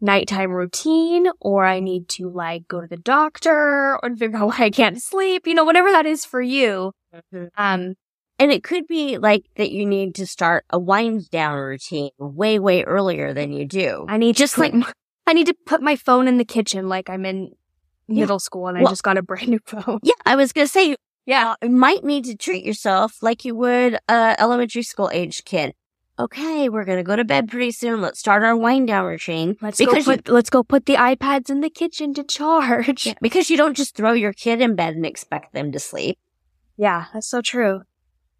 nighttime 0.00 0.50
routine 0.50 1.26
or 1.40 1.64
I 1.64 1.80
need 1.80 2.08
to 2.10 2.30
like 2.30 2.66
go 2.68 2.80
to 2.80 2.86
the 2.86 2.96
doctor 2.96 3.98
or 4.02 4.16
figure 4.16 4.38
out 4.38 4.48
why 4.48 4.66
I 4.66 4.70
can't 4.70 5.02
sleep, 5.02 5.46
you 5.46 5.54
know, 5.54 5.64
whatever 5.64 5.90
that 5.90 6.06
is 6.06 6.24
for 6.24 6.40
you. 6.40 6.92
Um, 7.56 7.94
And 8.38 8.52
it 8.52 8.62
could 8.62 8.86
be 8.86 9.18
like 9.18 9.44
that 9.56 9.70
you 9.70 9.86
need 9.86 10.14
to 10.16 10.26
start 10.26 10.64
a 10.70 10.78
wind 10.78 11.30
down 11.30 11.56
routine 11.58 12.10
way, 12.18 12.58
way 12.58 12.82
earlier 12.82 13.32
than 13.32 13.52
you 13.52 13.66
do. 13.66 14.06
I 14.08 14.16
need 14.16 14.36
Just 14.36 14.56
just 14.56 14.58
like 14.58 14.72
I 15.26 15.32
need 15.32 15.46
to 15.46 15.54
put 15.66 15.82
my 15.82 15.96
phone 15.96 16.28
in 16.28 16.38
the 16.38 16.44
kitchen 16.44 16.88
like 16.88 17.10
I'm 17.10 17.24
in 17.26 17.52
Yeah. 18.08 18.20
middle 18.20 18.38
school 18.38 18.68
and 18.68 18.78
I 18.78 18.84
just 18.84 19.02
got 19.02 19.18
a 19.18 19.22
brand 19.22 19.48
new 19.48 19.58
phone. 19.66 20.00
Yeah, 20.02 20.14
I 20.24 20.36
was 20.36 20.52
going 20.52 20.66
to 20.66 20.72
say, 20.72 20.96
Yeah. 21.26 21.52
Uh, 21.52 21.66
you 21.66 21.70
might 21.70 22.04
need 22.04 22.24
to 22.26 22.36
treat 22.36 22.64
yourself 22.64 23.22
like 23.22 23.44
you 23.44 23.54
would 23.56 23.98
a 24.08 24.36
elementary 24.38 24.82
school 24.82 25.10
age 25.12 25.44
kid. 25.44 25.74
Okay, 26.18 26.70
we're 26.70 26.86
going 26.86 26.96
to 26.96 27.02
go 27.04 27.14
to 27.14 27.24
bed 27.24 27.48
pretty 27.48 27.72
soon. 27.72 28.00
Let's 28.00 28.18
start 28.18 28.42
our 28.42 28.56
wind 28.56 28.86
down 28.88 29.04
routine. 29.04 29.56
Let's 29.60 29.78
go 29.78 29.92
you- 29.96 30.18
let's 30.28 30.48
go 30.48 30.62
put 30.62 30.86
the 30.86 30.94
iPads 30.94 31.50
in 31.50 31.60
the 31.60 31.68
kitchen 31.68 32.14
to 32.14 32.24
charge. 32.24 33.06
Yeah, 33.06 33.14
because 33.20 33.50
you 33.50 33.56
don't 33.58 33.76
just 33.76 33.94
throw 33.94 34.12
your 34.12 34.32
kid 34.32 34.62
in 34.62 34.76
bed 34.76 34.94
and 34.94 35.04
expect 35.04 35.52
them 35.52 35.72
to 35.72 35.78
sleep. 35.78 36.18
Yeah, 36.78 37.06
that's 37.12 37.26
so 37.28 37.42
true. 37.42 37.82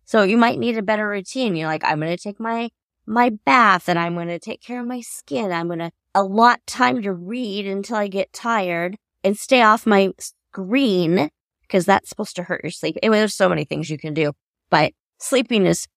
So 0.07 0.22
you 0.22 0.37
might 0.38 0.59
need 0.59 0.79
a 0.79 0.83
better 0.83 1.07
routine. 1.09 1.57
You're 1.57 1.68
like, 1.68 1.85
I'm 1.85 2.00
going 2.00 2.16
to 2.16 2.22
take 2.22 2.38
my, 2.40 2.70
my 3.07 3.31
bath 3.44 3.88
and 3.90 3.98
I'm 3.98 4.14
going 4.14 4.29
to 4.29 4.38
take 4.38 4.62
care 4.62 4.81
of 4.81 4.87
my 4.87 5.00
skin. 5.00 5.52
I'm 5.52 5.66
going 5.66 5.81
to 5.81 5.90
allot 6.14 6.61
time 6.66 7.02
to 7.02 7.12
read 7.12 7.66
until 7.66 7.96
I 7.96 8.09
get 8.09 8.33
tired 8.33 8.96
and 9.26 9.36
stay 9.36 9.60
off 9.60 9.86
my 9.86 10.10
screen 10.18 11.30
because 11.62 11.84
that's 11.84 12.08
supposed 12.08 12.36
to 12.36 12.44
hurt 12.44 12.62
your 12.62 12.70
sleep. 12.70 12.96
Anyway, 13.02 13.18
there's 13.18 13.34
so 13.34 13.48
many 13.48 13.64
things 13.64 13.90
you 13.90 13.98
can 13.98 14.14
do, 14.14 14.32
but 14.70 14.92
sleeping 15.18 15.66
is 15.66 15.88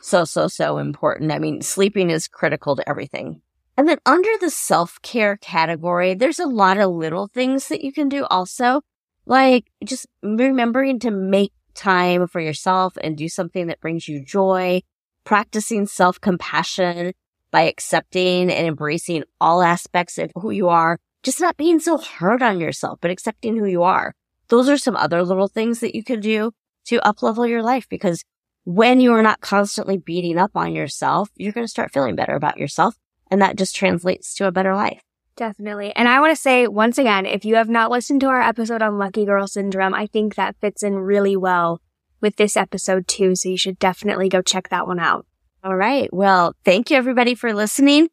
so, 0.00 0.24
so, 0.24 0.48
so 0.48 0.78
important. 0.78 1.30
I 1.30 1.38
mean, 1.38 1.60
sleeping 1.60 2.08
is 2.08 2.26
critical 2.26 2.76
to 2.76 2.88
everything. 2.88 3.42
And 3.76 3.86
then 3.86 3.98
under 4.06 4.30
the 4.40 4.50
self 4.50 5.00
care 5.02 5.36
category, 5.36 6.14
there's 6.14 6.40
a 6.40 6.46
lot 6.46 6.78
of 6.78 6.90
little 6.90 7.28
things 7.28 7.68
that 7.68 7.82
you 7.82 7.92
can 7.92 8.08
do 8.08 8.24
also, 8.24 8.80
like 9.26 9.66
just 9.84 10.06
remembering 10.22 10.98
to 11.00 11.10
make 11.10 11.52
time 11.74 12.26
for 12.26 12.40
yourself 12.40 12.96
and 13.02 13.16
do 13.16 13.28
something 13.28 13.66
that 13.66 13.80
brings 13.80 14.08
you 14.08 14.24
joy, 14.24 14.80
practicing 15.24 15.86
self 15.86 16.20
compassion 16.20 17.12
by 17.50 17.62
accepting 17.62 18.50
and 18.50 18.66
embracing 18.66 19.24
all 19.40 19.62
aspects 19.62 20.18
of 20.18 20.32
who 20.34 20.50
you 20.50 20.68
are, 20.68 20.98
just 21.28 21.42
not 21.42 21.58
being 21.58 21.78
so 21.78 21.98
hard 21.98 22.42
on 22.42 22.58
yourself, 22.58 22.98
but 23.02 23.10
accepting 23.10 23.54
who 23.54 23.66
you 23.66 23.82
are. 23.82 24.14
Those 24.48 24.66
are 24.66 24.78
some 24.78 24.96
other 24.96 25.22
little 25.22 25.46
things 25.46 25.80
that 25.80 25.94
you 25.94 26.02
can 26.02 26.20
do 26.20 26.52
to 26.86 27.00
uplevel 27.00 27.46
your 27.46 27.62
life 27.62 27.86
because 27.90 28.24
when 28.64 28.98
you 28.98 29.12
are 29.12 29.22
not 29.22 29.42
constantly 29.42 29.98
beating 29.98 30.38
up 30.38 30.52
on 30.54 30.74
yourself, 30.74 31.28
you're 31.36 31.52
going 31.52 31.66
to 31.66 31.70
start 31.70 31.92
feeling 31.92 32.16
better 32.16 32.34
about 32.34 32.56
yourself. 32.56 32.94
And 33.30 33.42
that 33.42 33.56
just 33.56 33.76
translates 33.76 34.34
to 34.36 34.46
a 34.46 34.50
better 34.50 34.74
life. 34.74 35.02
Definitely. 35.36 35.94
And 35.94 36.08
I 36.08 36.18
want 36.18 36.34
to 36.34 36.40
say 36.40 36.66
once 36.66 36.96
again, 36.96 37.26
if 37.26 37.44
you 37.44 37.56
have 37.56 37.68
not 37.68 37.90
listened 37.90 38.22
to 38.22 38.28
our 38.28 38.40
episode 38.40 38.80
on 38.80 38.96
Lucky 38.96 39.26
Girl 39.26 39.46
Syndrome, 39.46 39.92
I 39.92 40.06
think 40.06 40.34
that 40.36 40.56
fits 40.62 40.82
in 40.82 40.94
really 40.94 41.36
well 41.36 41.82
with 42.22 42.36
this 42.36 42.56
episode 42.56 43.06
too. 43.06 43.34
So 43.36 43.50
you 43.50 43.58
should 43.58 43.78
definitely 43.78 44.30
go 44.30 44.40
check 44.40 44.70
that 44.70 44.86
one 44.86 44.98
out. 44.98 45.26
All 45.62 45.76
right. 45.76 46.10
Well, 46.10 46.54
thank 46.64 46.90
you 46.90 46.96
everybody 46.96 47.34
for 47.34 47.52
listening. 47.52 48.08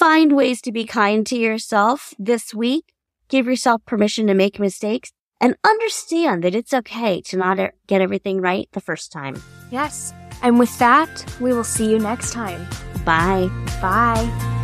Find 0.00 0.34
ways 0.34 0.62
to 0.62 0.72
be 0.72 0.86
kind 0.86 1.26
to 1.26 1.36
yourself 1.36 2.14
this 2.18 2.54
week. 2.54 2.94
Give 3.28 3.44
yourself 3.44 3.84
permission 3.84 4.28
to 4.28 4.34
make 4.34 4.58
mistakes 4.58 5.12
and 5.42 5.56
understand 5.62 6.42
that 6.42 6.54
it's 6.54 6.72
okay 6.72 7.20
to 7.20 7.36
not 7.36 7.58
get 7.86 8.00
everything 8.00 8.40
right 8.40 8.66
the 8.72 8.80
first 8.80 9.12
time. 9.12 9.42
Yes. 9.70 10.14
And 10.42 10.58
with 10.58 10.78
that, 10.78 11.26
we 11.38 11.52
will 11.52 11.64
see 11.64 11.90
you 11.90 11.98
next 11.98 12.32
time. 12.32 12.66
Bye. 13.04 13.50
Bye. 13.82 14.59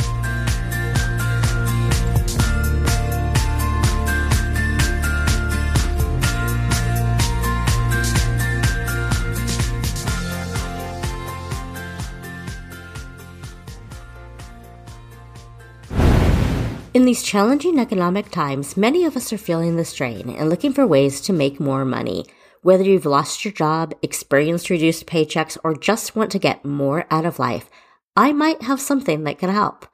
In 16.96 17.04
these 17.04 17.22
challenging 17.22 17.78
economic 17.78 18.30
times, 18.30 18.74
many 18.74 19.04
of 19.04 19.18
us 19.18 19.30
are 19.30 19.36
feeling 19.36 19.76
the 19.76 19.84
strain 19.84 20.30
and 20.30 20.48
looking 20.48 20.72
for 20.72 20.86
ways 20.86 21.20
to 21.20 21.32
make 21.34 21.60
more 21.60 21.84
money. 21.84 22.24
Whether 22.62 22.84
you've 22.84 23.04
lost 23.04 23.44
your 23.44 23.52
job, 23.52 23.92
experienced 24.00 24.70
reduced 24.70 25.06
paychecks, 25.06 25.58
or 25.62 25.76
just 25.76 26.16
want 26.16 26.30
to 26.30 26.38
get 26.38 26.64
more 26.64 27.04
out 27.10 27.26
of 27.26 27.38
life, 27.38 27.68
I 28.16 28.32
might 28.32 28.62
have 28.62 28.80
something 28.80 29.24
that 29.24 29.38
can 29.38 29.50
help. 29.50 29.86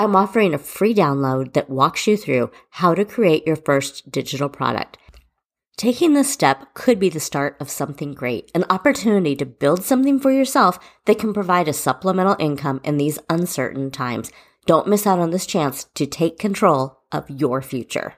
I'm 0.00 0.16
offering 0.16 0.52
a 0.52 0.58
free 0.58 0.92
download 0.92 1.52
that 1.52 1.70
walks 1.70 2.08
you 2.08 2.16
through 2.16 2.50
how 2.70 2.92
to 2.92 3.04
create 3.04 3.46
your 3.46 3.54
first 3.54 4.10
digital 4.10 4.48
product. 4.48 4.98
Taking 5.76 6.14
this 6.14 6.32
step 6.32 6.74
could 6.74 6.98
be 6.98 7.08
the 7.08 7.20
start 7.20 7.56
of 7.60 7.70
something 7.70 8.14
great, 8.14 8.50
an 8.52 8.64
opportunity 8.68 9.36
to 9.36 9.46
build 9.46 9.84
something 9.84 10.18
for 10.18 10.32
yourself 10.32 10.80
that 11.04 11.20
can 11.20 11.32
provide 11.32 11.68
a 11.68 11.72
supplemental 11.72 12.34
income 12.40 12.80
in 12.82 12.96
these 12.96 13.20
uncertain 13.30 13.92
times. 13.92 14.32
Don't 14.68 14.86
miss 14.86 15.06
out 15.06 15.18
on 15.18 15.30
this 15.30 15.46
chance 15.46 15.86
to 15.94 16.04
take 16.04 16.38
control 16.38 16.98
of 17.10 17.24
your 17.30 17.62
future. 17.62 18.16